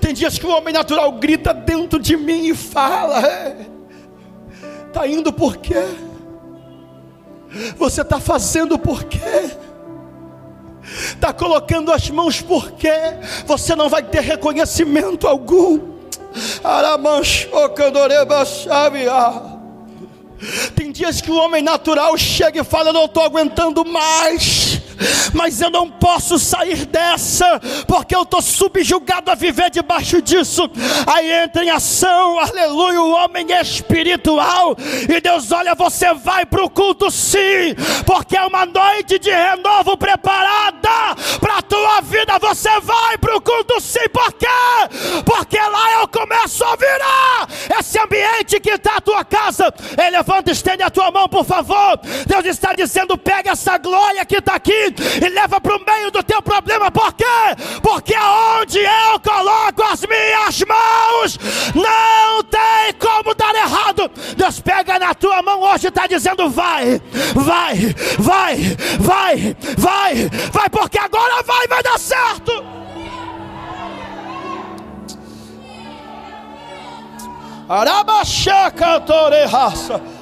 Tem 0.00 0.12
dias 0.12 0.40
que 0.40 0.44
o 0.44 0.50
homem 0.50 0.74
natural 0.74 1.12
grita 1.12 1.54
dentro 1.54 2.00
de 2.00 2.16
mim 2.16 2.48
e 2.48 2.54
fala: 2.56 3.22
Está 4.88 5.06
é, 5.06 5.08
indo 5.12 5.32
por 5.32 5.58
quê? 5.58 5.84
Você 7.76 8.00
está 8.00 8.18
fazendo 8.18 8.76
por 8.76 9.04
quê? 9.04 9.69
Está 11.12 11.32
colocando 11.32 11.92
as 11.92 12.08
mãos 12.10 12.40
porque 12.40 12.90
você 13.46 13.74
não 13.76 13.88
vai 13.88 14.02
ter 14.02 14.20
reconhecimento 14.20 15.26
algum. 15.26 15.78
Tem 20.74 20.90
dias 20.90 21.20
que 21.20 21.30
o 21.30 21.36
homem 21.36 21.62
natural 21.62 22.16
chega 22.16 22.60
e 22.60 22.64
fala: 22.64 22.92
não 22.92 23.04
estou 23.04 23.22
aguentando 23.22 23.84
mais 23.84 24.79
mas 25.32 25.60
eu 25.60 25.70
não 25.70 25.88
posso 25.88 26.38
sair 26.38 26.86
dessa, 26.86 27.60
porque 27.86 28.14
eu 28.14 28.22
estou 28.22 28.42
subjugado 28.42 29.30
a 29.30 29.34
viver 29.34 29.70
debaixo 29.70 30.20
disso. 30.20 30.70
Aí 31.06 31.30
entra 31.30 31.64
em 31.64 31.70
ação, 31.70 32.38
aleluia, 32.38 33.00
o 33.00 33.12
homem 33.12 33.46
espiritual, 33.60 34.76
e 35.08 35.20
Deus 35.20 35.50
olha, 35.52 35.74
você 35.74 36.12
vai 36.14 36.44
para 36.44 36.64
o 36.64 36.70
culto 36.70 37.10
sim, 37.10 37.74
porque 38.04 38.36
é 38.36 38.44
uma 38.44 38.66
noite 38.66 39.18
de 39.18 39.30
renovo 39.30 39.96
preparada 39.96 41.14
para 41.40 41.58
a 41.58 41.62
tua 41.62 42.00
vida. 42.00 42.38
Você 42.38 42.80
vai 42.80 43.18
para 43.18 43.36
o 43.36 43.40
culto 43.40 43.80
sim, 43.80 44.08
por 44.12 44.32
quê? 44.32 44.46
Porque 45.24 45.58
lá 45.58 46.00
eu 46.00 46.08
começo 46.08 46.64
a 46.64 46.76
virar 46.76 47.48
esse 47.78 47.98
ambiente 47.98 48.60
que 48.60 48.70
está 48.70 48.96
a 48.96 49.00
tua 49.00 49.24
casa. 49.24 49.72
Ele 49.98 50.10
levanta, 50.10 50.50
estende 50.50 50.82
a 50.82 50.90
tua 50.90 51.10
mão, 51.10 51.28
por 51.28 51.44
favor. 51.44 51.98
Deus 52.26 52.44
está 52.44 52.72
dizendo: 52.72 53.16
pega 53.16 53.52
essa 53.52 53.78
glória 53.78 54.24
que 54.24 54.36
está 54.36 54.54
aqui 54.54 54.89
e 55.24 55.28
leva 55.28 55.60
para 55.60 55.76
o 55.76 55.84
meio 55.84 56.10
do 56.10 56.22
teu 56.22 56.42
problema. 56.42 56.90
Por 56.90 57.12
quê? 57.12 57.24
Porque 57.82 58.14
aonde 58.14 58.78
eu 58.78 59.20
coloco 59.20 59.82
as 59.82 60.00
minhas 60.02 60.60
mãos, 60.62 61.38
não 61.74 62.42
tem 62.44 62.94
como 62.98 63.34
dar 63.34 63.54
errado. 63.54 64.10
Deus 64.36 64.60
pega 64.60 64.98
na 64.98 65.14
tua 65.14 65.42
mão 65.42 65.60
hoje 65.60 65.86
e 65.86 65.88
está 65.88 66.06
dizendo: 66.06 66.48
vai, 66.50 67.00
vai, 67.34 67.94
vai, 68.18 68.56
vai, 68.98 69.56
vai, 69.76 70.30
vai, 70.52 70.70
porque 70.70 70.98
agora 70.98 71.42
vai, 71.42 71.66
vai 71.66 71.82
dar 71.82 71.98
certo. 71.98 72.80
Arabaxaca 77.68 79.00
torehaça. 79.00 80.19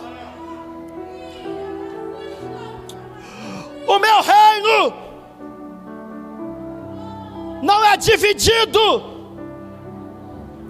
O 3.88 3.98
meu 3.98 4.20
reino 4.20 4.92
não 7.62 7.82
é 7.84 7.96
dividido 7.96 9.02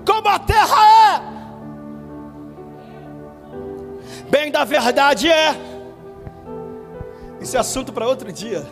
como 0.07 0.29
a 0.29 0.39
terra 0.39 0.77
é. 1.17 1.39
Bem 4.31 4.51
da 4.51 4.65
verdade 4.65 5.29
é 5.29 5.55
Isso 7.41 7.57
é 7.57 7.61
assunto 7.61 7.93
para 7.93 8.07
outro 8.07 8.33
dia. 8.33 8.65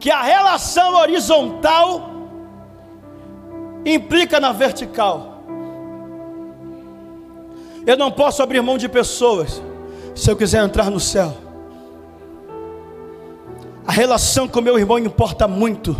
Que 0.00 0.10
a 0.10 0.22
relação 0.22 0.96
horizontal 0.96 2.10
implica 3.86 4.40
na 4.40 4.52
vertical. 4.52 5.44
Eu 7.86 7.96
não 7.96 8.10
posso 8.10 8.42
abrir 8.42 8.60
mão 8.62 8.76
de 8.76 8.88
pessoas 8.88 9.62
se 10.14 10.28
eu 10.30 10.36
quiser 10.36 10.64
entrar 10.64 10.90
no 10.90 10.98
céu. 10.98 11.51
A 13.86 13.92
relação 13.92 14.46
com 14.46 14.60
meu 14.60 14.78
irmão 14.78 14.98
importa 14.98 15.48
muito. 15.48 15.96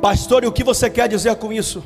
Pastor, 0.00 0.44
e 0.44 0.46
o 0.46 0.52
que 0.52 0.64
você 0.64 0.90
quer 0.90 1.08
dizer 1.08 1.34
com 1.36 1.52
isso? 1.52 1.82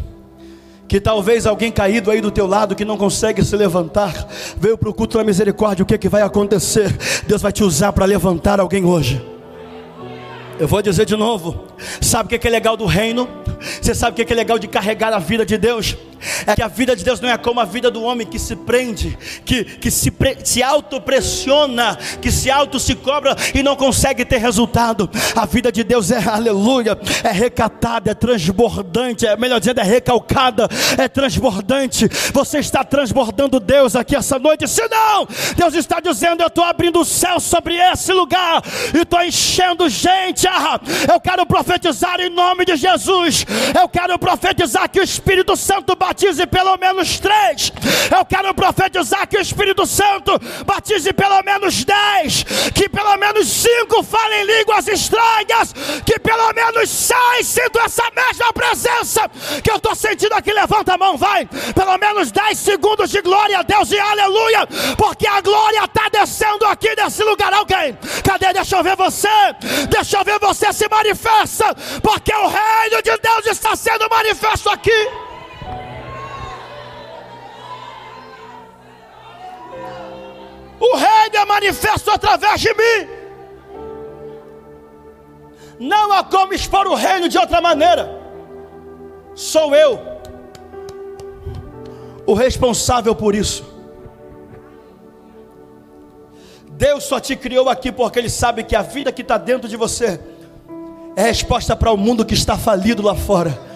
Que 0.88 1.00
talvez 1.00 1.46
alguém 1.46 1.70
caído 1.70 2.10
aí 2.10 2.20
do 2.20 2.30
teu 2.30 2.46
lado 2.46 2.74
que 2.74 2.84
não 2.84 2.96
consegue 2.96 3.44
se 3.44 3.56
levantar, 3.56 4.26
veio 4.56 4.76
para 4.76 4.88
o 4.88 4.94
culto 4.94 5.18
da 5.18 5.24
misericórdia, 5.24 5.82
o 5.82 5.86
que, 5.86 5.96
que 5.96 6.08
vai 6.08 6.22
acontecer? 6.22 6.96
Deus 7.26 7.40
vai 7.40 7.52
te 7.52 7.62
usar 7.62 7.92
para 7.92 8.04
levantar 8.04 8.58
alguém 8.58 8.84
hoje. 8.84 9.24
Eu 10.58 10.66
vou 10.66 10.82
dizer 10.82 11.06
de 11.06 11.16
novo. 11.16 11.64
Sabe 12.00 12.34
o 12.34 12.38
que 12.38 12.46
é 12.46 12.50
legal 12.50 12.76
do 12.76 12.84
reino? 12.84 13.28
Você 13.80 13.94
sabe 13.94 14.20
o 14.20 14.26
que 14.26 14.32
é 14.32 14.36
legal 14.36 14.58
de 14.58 14.68
carregar 14.68 15.12
a 15.12 15.18
vida 15.18 15.46
de 15.46 15.56
Deus? 15.56 15.96
É 16.46 16.54
que 16.54 16.62
a 16.62 16.68
vida 16.68 16.94
de 16.94 17.04
Deus 17.04 17.20
não 17.20 17.28
é 17.28 17.38
como 17.38 17.60
a 17.60 17.64
vida 17.64 17.90
do 17.90 18.02
homem 18.02 18.26
que 18.26 18.38
se 18.38 18.56
prende, 18.56 19.16
que, 19.44 19.64
que 19.64 19.90
se, 19.90 20.10
pre, 20.10 20.38
se 20.44 20.62
autopressiona, 20.62 21.96
que 22.20 22.30
se 22.30 22.50
auto 22.50 22.78
se 22.78 22.94
cobra 22.94 23.36
e 23.54 23.62
não 23.62 23.76
consegue 23.76 24.24
ter 24.24 24.38
resultado. 24.38 25.10
A 25.34 25.46
vida 25.46 25.70
de 25.70 25.84
Deus 25.84 26.10
é 26.10 26.18
aleluia, 26.28 26.98
é 27.22 27.30
recatada, 27.30 28.10
é 28.10 28.14
transbordante, 28.14 29.26
é 29.26 29.36
melhor 29.36 29.58
dizendo, 29.58 29.80
é 29.80 29.84
recalcada, 29.84 30.68
é 30.98 31.08
transbordante. 31.08 32.08
Você 32.32 32.58
está 32.58 32.84
transbordando 32.84 33.60
Deus 33.60 33.96
aqui 33.96 34.16
essa 34.16 34.38
noite. 34.38 34.68
Se 34.68 34.86
não, 34.88 35.26
Deus 35.56 35.74
está 35.74 36.00
dizendo: 36.00 36.42
Eu 36.42 36.48
estou 36.48 36.64
abrindo 36.64 37.00
o 37.00 37.04
céu 37.04 37.40
sobre 37.40 37.76
esse 37.76 38.12
lugar 38.12 38.62
e 38.94 38.98
estou 38.98 39.22
enchendo 39.22 39.88
gente. 39.88 40.46
Ah, 40.46 40.80
eu 41.12 41.20
quero 41.20 41.46
profetizar 41.46 42.20
em 42.20 42.30
nome 42.30 42.64
de 42.64 42.76
Jesus. 42.76 43.46
Eu 43.78 43.88
quero 43.88 44.18
profetizar 44.18 44.88
que 44.88 45.00
o 45.00 45.02
Espírito 45.02 45.56
Santo 45.56 45.96
batize 46.10 46.44
pelo 46.46 46.76
menos 46.76 47.20
três. 47.20 47.72
Eu 48.10 48.24
quero 48.24 48.52
profetizar 48.52 49.28
que 49.28 49.38
o 49.38 49.40
Espírito 49.40 49.86
Santo 49.86 50.32
batize 50.66 51.12
pelo 51.12 51.40
menos 51.44 51.84
dez. 51.84 52.42
Que 52.74 52.88
pelo 52.88 53.16
menos 53.16 53.46
cinco 53.46 54.02
falem 54.02 54.44
línguas 54.44 54.88
estranhas. 54.88 55.72
Que 56.04 56.18
pelo 56.18 56.52
menos 56.52 56.90
seis 56.90 57.46
sintam 57.46 57.84
essa 57.84 58.02
mesma 58.10 58.52
presença 58.52 59.30
que 59.62 59.70
eu 59.70 59.76
estou 59.76 59.94
sentindo 59.94 60.32
aqui. 60.32 60.52
Levanta 60.52 60.94
a 60.94 60.98
mão, 60.98 61.16
vai. 61.16 61.46
Pelo 61.46 61.96
menos 61.96 62.32
dez 62.32 62.58
segundos 62.58 63.10
de 63.10 63.22
glória 63.22 63.60
a 63.60 63.62
Deus 63.62 63.92
e 63.92 63.98
aleluia. 63.98 64.66
Porque 64.96 65.28
a 65.28 65.40
glória 65.40 65.84
está 65.84 66.08
descendo 66.08 66.66
aqui 66.66 66.92
nesse 66.96 67.22
lugar. 67.22 67.52
Alguém, 67.54 67.96
cadê? 68.24 68.52
Deixa 68.52 68.76
eu 68.76 68.82
ver 68.82 68.96
você. 68.96 69.28
Deixa 69.88 70.18
eu 70.18 70.24
ver 70.24 70.40
você 70.40 70.72
se 70.72 70.88
manifesta. 70.88 71.72
Porque 72.02 72.34
o 72.34 72.48
reino 72.48 73.00
de 73.00 73.16
Deus 73.16 73.46
está 73.46 73.76
sendo 73.76 74.08
manifesto 74.10 74.68
aqui. 74.70 75.29
O 80.80 80.96
reino 80.96 81.36
é 81.36 81.44
manifesto 81.44 82.10
através 82.10 82.60
de 82.60 82.72
mim. 82.74 83.08
Não 85.78 86.12
há 86.12 86.24
como 86.24 86.54
expor 86.54 86.86
o 86.86 86.94
reino 86.94 87.28
de 87.28 87.38
outra 87.38 87.60
maneira. 87.60 88.18
Sou 89.34 89.74
eu 89.74 90.10
o 92.26 92.34
responsável 92.34 93.14
por 93.14 93.34
isso. 93.34 93.64
Deus 96.70 97.04
só 97.04 97.18
te 97.18 97.34
criou 97.34 97.68
aqui 97.68 97.90
porque 97.90 98.18
Ele 98.18 98.30
sabe 98.30 98.62
que 98.62 98.76
a 98.76 98.82
vida 98.82 99.10
que 99.10 99.22
está 99.22 99.36
dentro 99.36 99.68
de 99.68 99.76
você 99.76 100.20
é 101.16 101.22
resposta 101.22 101.74
para 101.74 101.90
o 101.90 101.96
mundo 101.96 102.24
que 102.24 102.34
está 102.34 102.56
falido 102.56 103.02
lá 103.02 103.16
fora. 103.16 103.69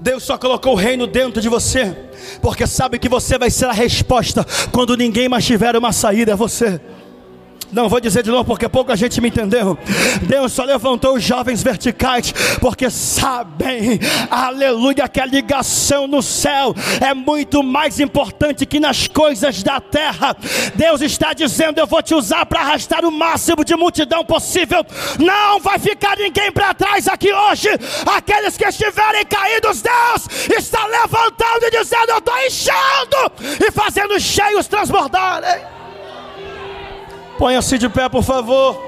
Deus 0.00 0.22
só 0.22 0.36
colocou 0.36 0.72
o 0.72 0.76
reino 0.76 1.06
dentro 1.06 1.40
de 1.40 1.48
você, 1.48 1.96
porque 2.40 2.66
sabe 2.66 2.98
que 2.98 3.08
você 3.08 3.38
vai 3.38 3.50
ser 3.50 3.66
a 3.66 3.72
resposta 3.72 4.46
quando 4.72 4.96
ninguém 4.96 5.28
mais 5.28 5.44
tiver 5.44 5.76
uma 5.76 5.92
saída, 5.92 6.32
é 6.32 6.36
você. 6.36 6.80
Não, 7.76 7.90
vou 7.90 8.00
dizer 8.00 8.22
de 8.22 8.30
novo 8.30 8.42
porque 8.42 8.66
pouca 8.70 8.96
gente 8.96 9.20
me 9.20 9.28
entendeu. 9.28 9.76
Deus 10.22 10.50
só 10.54 10.64
levantou 10.64 11.14
os 11.14 11.22
jovens 11.22 11.62
verticais 11.62 12.32
porque 12.58 12.88
sabem, 12.88 14.00
aleluia, 14.30 15.06
que 15.06 15.20
a 15.20 15.26
ligação 15.26 16.06
no 16.06 16.22
céu 16.22 16.74
é 17.06 17.12
muito 17.12 17.62
mais 17.62 18.00
importante 18.00 18.64
que 18.64 18.80
nas 18.80 19.06
coisas 19.06 19.62
da 19.62 19.78
terra. 19.78 20.34
Deus 20.74 21.02
está 21.02 21.34
dizendo: 21.34 21.78
Eu 21.78 21.86
vou 21.86 22.02
te 22.02 22.14
usar 22.14 22.46
para 22.46 22.60
arrastar 22.60 23.04
o 23.04 23.12
máximo 23.12 23.62
de 23.62 23.76
multidão 23.76 24.24
possível. 24.24 24.82
Não 25.18 25.60
vai 25.60 25.78
ficar 25.78 26.16
ninguém 26.16 26.50
para 26.50 26.72
trás 26.72 27.06
aqui 27.06 27.30
hoje. 27.30 27.68
Aqueles 28.06 28.56
que 28.56 28.64
estiverem 28.64 29.26
caídos, 29.26 29.82
Deus 29.82 30.26
está 30.56 30.86
levantando 30.86 31.66
e 31.66 31.70
dizendo: 31.70 32.08
Eu 32.08 32.18
estou 32.20 32.38
enchendo 32.38 33.66
e 33.68 33.70
fazendo 33.70 34.18
cheios 34.18 34.66
transbordarem. 34.66 35.75
Ponha-se 37.38 37.76
de 37.76 37.88
pé, 37.88 38.08
por 38.08 38.22
favor. 38.22 38.82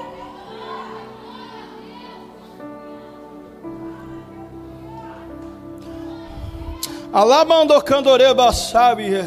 Alabando 7.13 7.79
candoreba 7.83 8.51
sabe. 8.51 9.23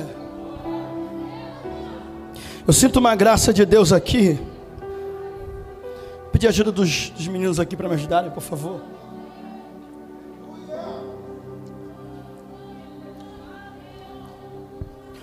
Eu 2.66 2.73
sinto 2.73 2.99
uma 2.99 3.14
graça 3.14 3.53
de 3.53 3.64
Deus 3.64 3.93
aqui. 3.93 4.41
Pedir 6.33 6.49
ajuda 6.49 6.73
dos, 6.73 7.11
dos 7.11 7.29
meninos 7.29 7.61
aqui 7.61 7.77
para 7.77 7.89
me 7.89 7.95
ajudarem, 7.95 8.31
por 8.31 8.43
favor. 8.43 8.81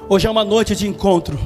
Hoje 0.07 0.25
é 0.25 0.29
uma 0.29 0.43
noite 0.43 0.75
de 0.75 0.87
encontro. 0.87 1.39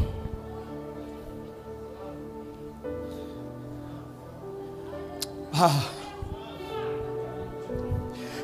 Ah. 5.53 5.83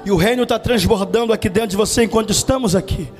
E 0.06 0.12
o 0.12 0.16
reino 0.16 0.44
está 0.44 0.60
transbordando 0.60 1.34
aqui 1.34 1.50
dentro 1.50 1.70
de 1.70 1.78
você 1.78 2.04
enquanto 2.04 2.30
estamos 2.30 2.76
aqui. 2.76 3.12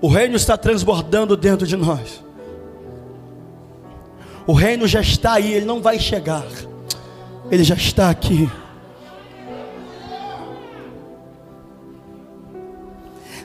O 0.00 0.08
reino 0.08 0.34
está 0.34 0.56
transbordando 0.56 1.36
dentro 1.36 1.66
de 1.66 1.76
nós. 1.76 2.22
O 4.44 4.52
reino 4.52 4.88
já 4.88 5.00
está 5.00 5.34
aí, 5.34 5.52
ele 5.52 5.64
não 5.64 5.80
vai 5.80 5.98
chegar. 6.00 6.44
Ele 7.50 7.62
já 7.62 7.76
está 7.76 8.10
aqui. 8.10 8.50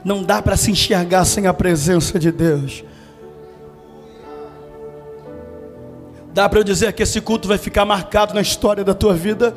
Não 0.03 0.23
dá 0.23 0.41
para 0.41 0.57
se 0.57 0.71
enxergar 0.71 1.25
sem 1.25 1.45
a 1.45 1.53
presença 1.53 2.17
de 2.17 2.31
Deus. 2.31 2.83
Dá 6.37 6.47
para 6.47 6.59
eu 6.59 6.63
dizer 6.63 6.93
que 6.93 7.01
esse 7.01 7.19
culto 7.19 7.47
vai 7.47 7.57
ficar 7.57 7.83
marcado 7.83 8.31
na 8.35 8.41
história 8.41 8.83
da 8.83 8.93
tua 8.93 9.15
vida? 9.15 9.55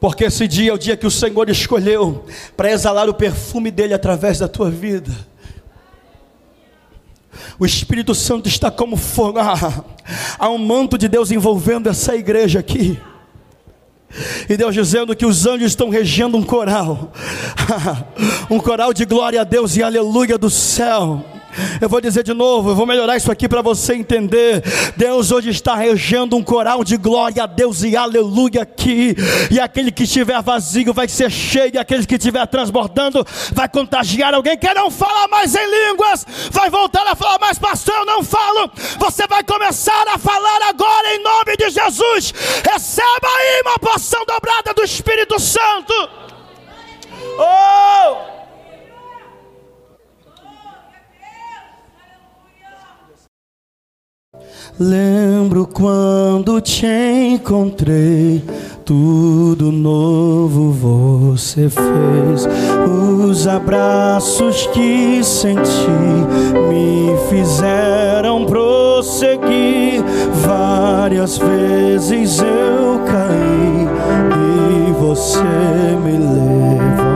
Porque 0.00 0.24
esse 0.24 0.48
dia 0.48 0.70
é 0.70 0.72
o 0.72 0.78
dia 0.78 0.96
que 0.96 1.06
o 1.06 1.10
Senhor 1.10 1.50
escolheu 1.50 2.24
para 2.56 2.70
exalar 2.70 3.06
o 3.06 3.12
perfume 3.12 3.70
dele 3.70 3.92
através 3.92 4.38
da 4.38 4.48
tua 4.48 4.70
vida. 4.70 5.12
O 7.58 7.66
Espírito 7.66 8.14
Santo 8.14 8.48
está 8.48 8.70
como 8.70 8.96
fogo. 8.96 9.38
Ah, 9.38 9.84
há 10.38 10.48
um 10.48 10.56
manto 10.56 10.96
de 10.96 11.06
Deus 11.06 11.30
envolvendo 11.30 11.90
essa 11.90 12.16
igreja 12.16 12.60
aqui. 12.60 12.98
E 14.48 14.56
Deus 14.56 14.74
dizendo 14.74 15.14
que 15.14 15.26
os 15.26 15.44
anjos 15.44 15.72
estão 15.72 15.90
regendo 15.90 16.38
um 16.38 16.42
coral. 16.42 17.12
um 18.48 18.58
coral 18.58 18.94
de 18.94 19.04
glória 19.04 19.42
a 19.42 19.44
Deus 19.44 19.76
e 19.76 19.82
aleluia 19.82 20.38
do 20.38 20.48
céu. 20.48 21.33
Eu 21.80 21.88
vou 21.88 22.00
dizer 22.00 22.22
de 22.22 22.34
novo, 22.34 22.70
eu 22.70 22.74
vou 22.74 22.86
melhorar 22.86 23.16
isso 23.16 23.30
aqui 23.30 23.48
para 23.48 23.62
você 23.62 23.94
entender. 23.94 24.62
Deus 24.96 25.30
hoje 25.30 25.50
está 25.50 25.74
regendo 25.74 26.36
um 26.36 26.42
coral 26.42 26.84
de 26.84 26.96
glória 26.96 27.42
a 27.42 27.46
Deus 27.46 27.82
e 27.82 27.96
aleluia 27.96 28.62
aqui. 28.62 29.16
E 29.50 29.60
aquele 29.60 29.90
que 29.90 30.04
estiver 30.04 30.40
vazio 30.42 30.92
vai 30.92 31.08
ser 31.08 31.30
cheio, 31.30 31.72
e 31.74 31.78
aquele 31.78 32.06
que 32.06 32.16
estiver 32.16 32.46
transbordando 32.46 33.24
vai 33.52 33.68
contagiar 33.68 34.34
alguém 34.34 34.56
que 34.56 34.72
não 34.74 34.90
fala 34.90 35.28
mais 35.28 35.54
em 35.54 35.88
línguas, 35.88 36.26
vai 36.50 36.70
voltar 36.70 37.06
a 37.06 37.14
falar 37.14 37.38
mais, 37.38 37.58
pastor, 37.58 37.94
eu 37.94 38.06
não 38.06 38.22
falo. 38.22 38.70
Você 38.98 39.26
vai 39.26 39.42
começar 39.42 40.04
a 40.08 40.18
falar 40.18 40.68
agora 40.68 41.14
em 41.14 41.22
nome 41.22 41.56
de 41.56 41.70
Jesus. 41.70 42.32
Receba 42.70 43.28
aí 43.38 43.62
uma 43.64 43.78
porção 43.78 44.24
dobrada 44.26 44.74
do 44.74 44.82
Espírito 44.82 45.38
Santo. 45.38 45.94
Oh! 47.38 48.33
Lembro 54.78 55.68
quando 55.68 56.60
te 56.60 56.84
encontrei 56.84 58.42
Tudo 58.84 59.70
novo 59.70 60.72
você 60.72 61.70
fez. 61.70 62.46
Os 63.30 63.46
abraços 63.46 64.66
que 64.66 65.22
senti 65.22 65.88
me 66.68 67.16
fizeram 67.30 68.44
prosseguir. 68.44 70.02
Várias 70.44 71.38
vezes 71.38 72.40
eu 72.40 73.00
caí 73.06 73.88
e 74.88 74.92
você 74.92 75.38
me 76.04 76.18
levantou. 76.18 77.13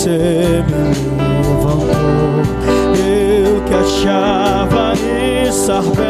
Você 0.00 0.64
me 0.66 0.82
levantou. 1.18 2.40
Eu 2.96 3.62
que 3.64 3.74
achava 3.74 4.94
estar 4.94 5.82
bem. 5.94 6.09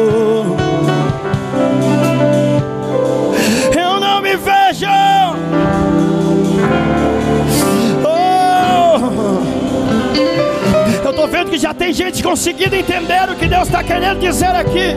vendo 11.31 11.49
que 11.49 11.57
já 11.57 11.73
tem 11.73 11.93
gente 11.93 12.21
conseguindo 12.21 12.75
entender 12.75 13.29
o 13.29 13.35
que 13.35 13.47
Deus 13.47 13.63
está 13.63 13.81
querendo 13.81 14.19
dizer 14.19 14.53
aqui. 14.53 14.93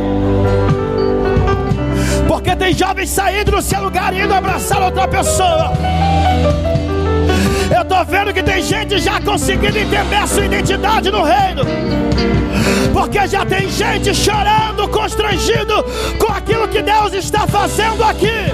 Porque 2.27 2.57
tem 2.57 2.75
jovens 2.75 3.11
saindo 3.11 3.53
do 3.53 3.63
seu 3.63 3.81
lugar 3.81 4.13
e 4.13 4.21
indo 4.21 4.35
abraçar 4.35 4.83
outra 4.83 5.07
pessoa. 5.07 5.73
Eu 7.75 7.83
estou 7.83 8.05
vendo 8.05 8.35
que 8.35 8.43
tem 8.43 8.61
gente 8.63 8.99
já 8.99 9.21
conseguindo 9.21 9.79
entender 9.79 10.17
a 10.17 10.27
sua 10.27 10.45
identidade 10.45 11.11
no 11.11 11.23
reino. 11.23 11.63
Porque 12.93 13.27
já 13.29 13.47
tem 13.47 13.71
gente 13.71 14.13
chorando, 14.13 14.89
constrangido 14.89 15.85
com 16.19 16.33
aquilo 16.33 16.67
que 16.67 16.83
Deus 16.83 17.13
está 17.13 17.47
fazendo 17.47 18.03
aqui. 18.03 18.53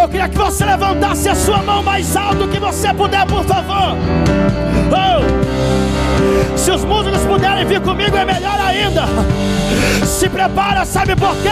Eu 0.00 0.08
queria 0.08 0.28
que 0.28 0.38
você 0.38 0.64
levantasse 0.64 1.28
a 1.28 1.34
sua 1.34 1.58
mão 1.58 1.82
mais 1.82 2.16
alto 2.16 2.48
que 2.48 2.58
você 2.58 2.92
puder, 2.94 3.26
por 3.26 3.44
favor. 3.44 3.96
Se 6.68 6.72
os 6.72 6.84
músicos 6.84 7.22
puderem 7.22 7.64
vir 7.64 7.80
comigo, 7.80 8.14
é 8.14 8.26
melhor 8.26 8.60
ainda. 8.60 9.06
Se 10.04 10.28
prepara, 10.28 10.84
sabe 10.84 11.16
por 11.16 11.34
quê? 11.36 11.48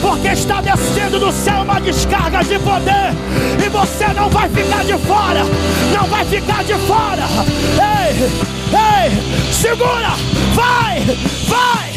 Porque 0.00 0.28
está 0.28 0.62
descendo 0.62 1.20
do 1.20 1.30
céu 1.30 1.60
uma 1.60 1.78
descarga 1.78 2.42
de 2.42 2.58
poder. 2.60 3.12
E 3.62 3.68
você 3.68 4.06
não 4.14 4.30
vai 4.30 4.48
ficar 4.48 4.84
de 4.84 4.96
fora. 5.06 5.44
Não 5.94 6.06
vai 6.06 6.24
ficar 6.24 6.64
de 6.64 6.72
fora. 6.72 7.24
Ei, 7.76 8.22
ei, 8.72 9.52
segura, 9.52 10.14
vai, 10.54 11.02
vai, 11.46 11.92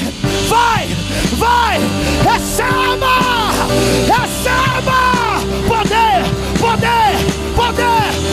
vai, 0.49 0.89
vai. 1.37 1.79
Receba, 2.33 3.15
receba 4.11 5.39
poder, 5.69 6.25
poder, 6.59 7.15
poder 7.55 8.25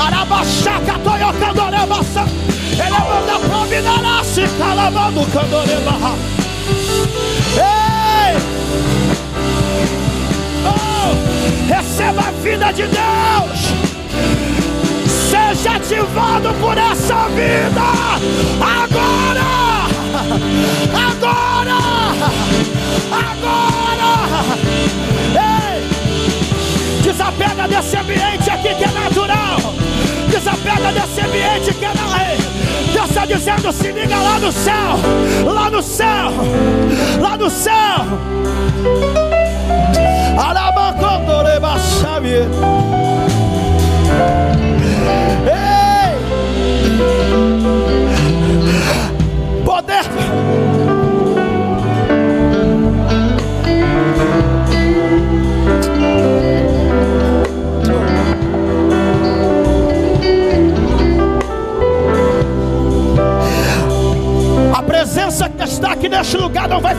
Arabachaca, 0.00 0.98
Toyota, 1.04 1.52
Dorebaça. 1.52 2.24
Ele 2.72 2.82
é 2.82 2.88
manda 2.88 3.38
providar, 3.38 4.24
se 4.24 4.48
calamando, 4.58 5.26
barra. 5.84 6.14
Ei! 7.56 8.36
Oh! 10.64 11.12
Receba 11.68 12.22
a 12.22 12.30
vida 12.42 12.72
de 12.72 12.84
Deus. 12.84 13.60
Seja 15.06 15.76
ativado 15.76 16.54
por 16.54 16.78
essa 16.78 17.28
vida. 17.28 17.82
Agora! 18.58 19.50
Agora! 21.10 21.78
Agora! 23.12 23.80
Desapega 27.20 27.68
desse 27.68 27.96
ambiente 27.98 28.50
aqui 28.50 28.74
que 28.76 28.82
é 28.84 28.90
natural. 28.92 29.58
Desapega 30.30 30.90
desse 30.90 31.20
ambiente 31.20 31.74
que 31.74 31.84
é 31.84 31.92
não 31.92 32.94
Deus 32.94 33.10
está 33.10 33.26
dizendo: 33.26 33.70
se 33.70 33.92
liga 33.92 34.16
lá 34.16 34.38
no 34.38 34.50
céu, 34.50 34.96
lá 35.44 35.68
no 35.68 35.82
céu, 35.82 36.32
lá 37.20 37.36
no 37.36 37.50
céu. 37.50 39.29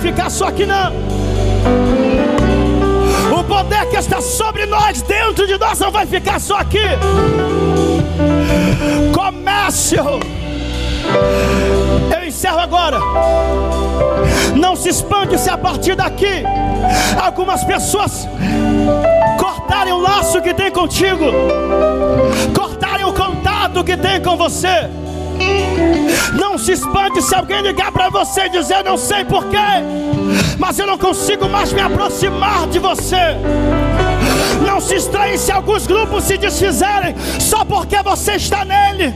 Ficar 0.01 0.31
só 0.31 0.47
aqui, 0.47 0.65
não. 0.65 0.91
O 3.39 3.43
poder 3.43 3.85
que 3.89 3.97
está 3.97 4.19
sobre 4.19 4.65
nós, 4.65 5.01
dentro 5.03 5.45
de 5.45 5.57
nós, 5.57 5.79
não 5.79 5.91
vai 5.91 6.07
ficar 6.07 6.39
só 6.39 6.57
aqui. 6.57 6.83
Comércio. 9.13 10.03
Eu 12.15 12.27
encerro 12.27 12.59
agora. 12.59 12.99
Não 14.55 14.75
se 14.75 14.89
espante 14.89 15.37
se 15.37 15.49
a 15.49 15.57
partir 15.57 15.95
daqui 15.95 16.43
algumas 17.21 17.63
pessoas 17.63 18.27
cortarem 19.39 19.93
o 19.93 19.99
laço 19.99 20.41
que 20.41 20.53
tem 20.53 20.71
contigo, 20.71 21.25
cortarem 22.55 23.05
o 23.05 23.13
contato 23.13 23.83
que 23.83 23.95
tem 23.95 24.19
com 24.19 24.35
você. 24.35 24.89
Não 26.33 26.57
se 26.57 26.73
espante 26.73 27.21
se 27.21 27.33
alguém 27.35 27.61
ligar 27.61 27.91
para 27.91 28.09
você 28.09 28.45
e 28.45 28.49
dizer 28.49 28.83
não 28.83 28.97
sei 28.97 29.23
porquê, 29.25 29.57
mas 30.57 30.79
eu 30.79 30.87
não 30.87 30.97
consigo 30.97 31.47
mais 31.49 31.73
me 31.73 31.81
aproximar 31.81 32.67
de 32.67 32.79
você. 32.79 33.37
Não 34.65 34.79
se 34.79 34.95
estranhe 34.95 35.37
se 35.37 35.51
alguns 35.51 35.87
grupos 35.87 36.23
se 36.23 36.37
desfizerem 36.37 37.15
só 37.39 37.65
porque 37.65 38.01
você 38.03 38.33
está 38.33 38.63
nele. 38.63 39.15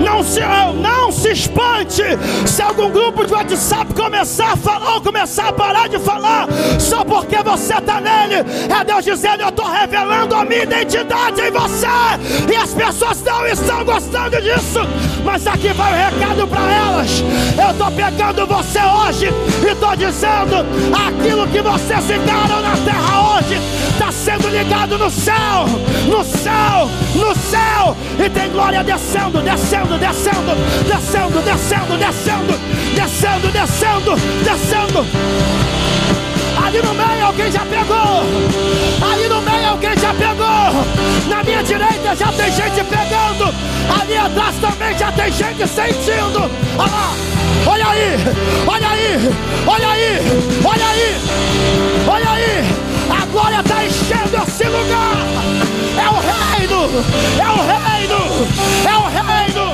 Não 0.00 0.22
se, 0.22 0.40
não 0.80 1.12
se 1.12 1.30
espante 1.30 2.02
se 2.46 2.62
algum 2.62 2.90
grupo 2.90 3.24
de 3.24 3.32
WhatsApp 3.32 3.92
começar 3.94 4.52
a 4.52 4.56
falar 4.56 4.94
ou 4.94 5.00
começar 5.00 5.48
a 5.48 5.52
parar 5.52 5.88
de 5.88 5.98
falar 5.98 6.46
só 6.78 7.04
porque 7.04 7.36
você 7.42 7.74
está 7.74 8.00
nele. 8.00 8.44
É 8.68 8.84
Deus 8.84 9.04
dizendo: 9.04 9.42
Eu 9.42 9.48
estou 9.48 9.70
revelando 9.70 10.34
a 10.34 10.44
minha 10.44 10.62
identidade 10.62 11.40
em 11.40 11.50
você. 11.50 11.86
E 12.50 12.56
as 12.56 12.74
pessoas 12.74 13.22
não 13.22 13.46
estão 13.46 13.84
gostando 13.84 14.40
disso. 14.40 14.80
Mas 15.24 15.46
aqui 15.46 15.72
vai 15.72 15.92
o 15.92 15.96
recado 15.96 16.46
para 16.46 16.72
elas. 16.72 17.24
Eu 17.62 17.70
estou 17.70 17.90
pegando 17.92 18.46
você 18.46 18.78
hoje 18.80 19.28
e 19.62 19.72
estou 19.72 19.96
dizendo: 19.96 20.66
aquilo 21.08 21.46
que 21.48 21.60
vocês 21.60 22.04
ficaram 22.04 22.60
na 22.62 22.76
terra 22.84 23.29
hoje 23.50 23.60
está 23.88 24.12
sendo 24.12 24.48
ligado 24.48 24.96
no 24.96 25.10
céu, 25.10 25.66
no 26.06 26.24
céu, 26.24 26.88
no 27.14 27.34
céu. 27.34 27.96
E 28.18 28.30
tem 28.30 28.50
glória 28.50 28.84
descendo, 28.84 29.42
descendo, 29.42 29.98
descendo, 29.98 30.54
descendo, 30.86 31.42
descendo, 31.42 31.98
descendo, 31.98 32.58
descendo, 32.94 33.48
descendo, 33.52 34.16
descendo. 34.44 35.06
Ali 36.64 36.82
no 36.82 36.94
meio 36.94 37.26
alguém 37.26 37.50
já 37.50 37.64
pegou. 37.64 38.22
Ali 39.10 39.28
no 39.28 39.42
meio 39.42 39.68
alguém 39.70 39.96
já 39.96 40.14
pegou. 40.14 41.28
Na 41.28 41.42
minha 41.42 41.62
direita 41.62 42.14
já 42.14 42.32
tem 42.32 42.52
gente 42.52 42.84
pegando. 42.84 43.54
Ali 44.00 44.16
atrás 44.16 44.56
também 44.56 44.96
já 44.96 45.10
tem 45.12 45.32
gente 45.32 45.66
sentindo. 45.66 46.50
Olha 46.78 46.90
lá. 46.90 47.14
Olha 47.66 47.88
aí. 47.88 48.16
Olha 48.66 48.88
aí. 48.88 49.34
Olha 49.66 49.88
aí. 49.88 50.18
Olha 50.64 50.86
aí. 50.86 51.16
Olha 52.08 52.30
aí. 52.30 52.89
A 53.10 53.26
glória 53.26 53.60
está 53.60 53.84
enchendo 53.84 54.36
esse 54.46 54.64
lugar. 54.64 55.16
É 55.96 56.08
o 56.08 56.18
reino, 56.20 56.80
é 57.38 57.48
o 57.48 57.60
reino, 57.66 58.20
é 58.86 58.96
o 58.96 59.06
reino, 59.08 59.64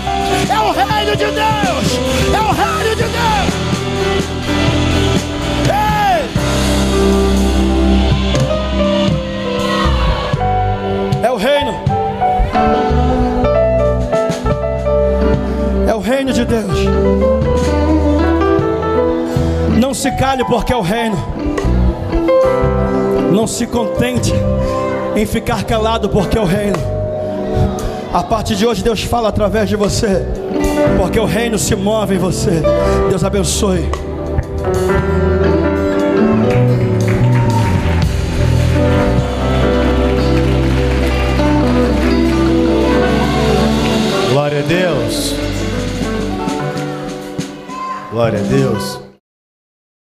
é 0.50 0.58
o 0.60 0.72
reino 0.72 1.16
de 1.16 1.26
Deus, 1.26 1.86
é 2.34 2.40
o 2.40 2.52
reino 2.52 2.96
de 2.96 3.02
Deus. 3.02 3.66
É 11.22 11.30
o 11.30 11.36
reino. 11.36 11.72
É 15.88 15.94
o 15.94 15.98
reino 15.98 16.32
de 16.32 16.44
Deus. 16.44 16.78
Não 19.80 19.92
se 19.92 20.10
cale 20.12 20.44
porque 20.44 20.72
é 20.72 20.76
o 20.76 20.82
reino. 20.82 21.16
Não 23.32 23.46
se 23.46 23.66
contente 23.66 24.32
em 25.14 25.26
ficar 25.26 25.64
calado, 25.64 26.08
porque 26.08 26.36
é 26.36 26.40
o 26.40 26.44
reino. 26.44 26.78
A 28.12 28.22
partir 28.22 28.54
de 28.54 28.66
hoje, 28.66 28.82
Deus 28.82 29.02
fala 29.02 29.28
através 29.28 29.68
de 29.68 29.76
você, 29.76 30.24
porque 30.96 31.18
o 31.18 31.24
reino 31.24 31.58
se 31.58 31.74
move 31.74 32.14
em 32.14 32.18
você. 32.18 32.62
Deus 33.08 33.22
abençoe. 33.22 33.88
Glória 44.30 44.60
a 44.60 44.62
Deus. 44.62 45.34
Glória 48.10 48.38
a 48.38 48.42
Deus. 48.42 49.05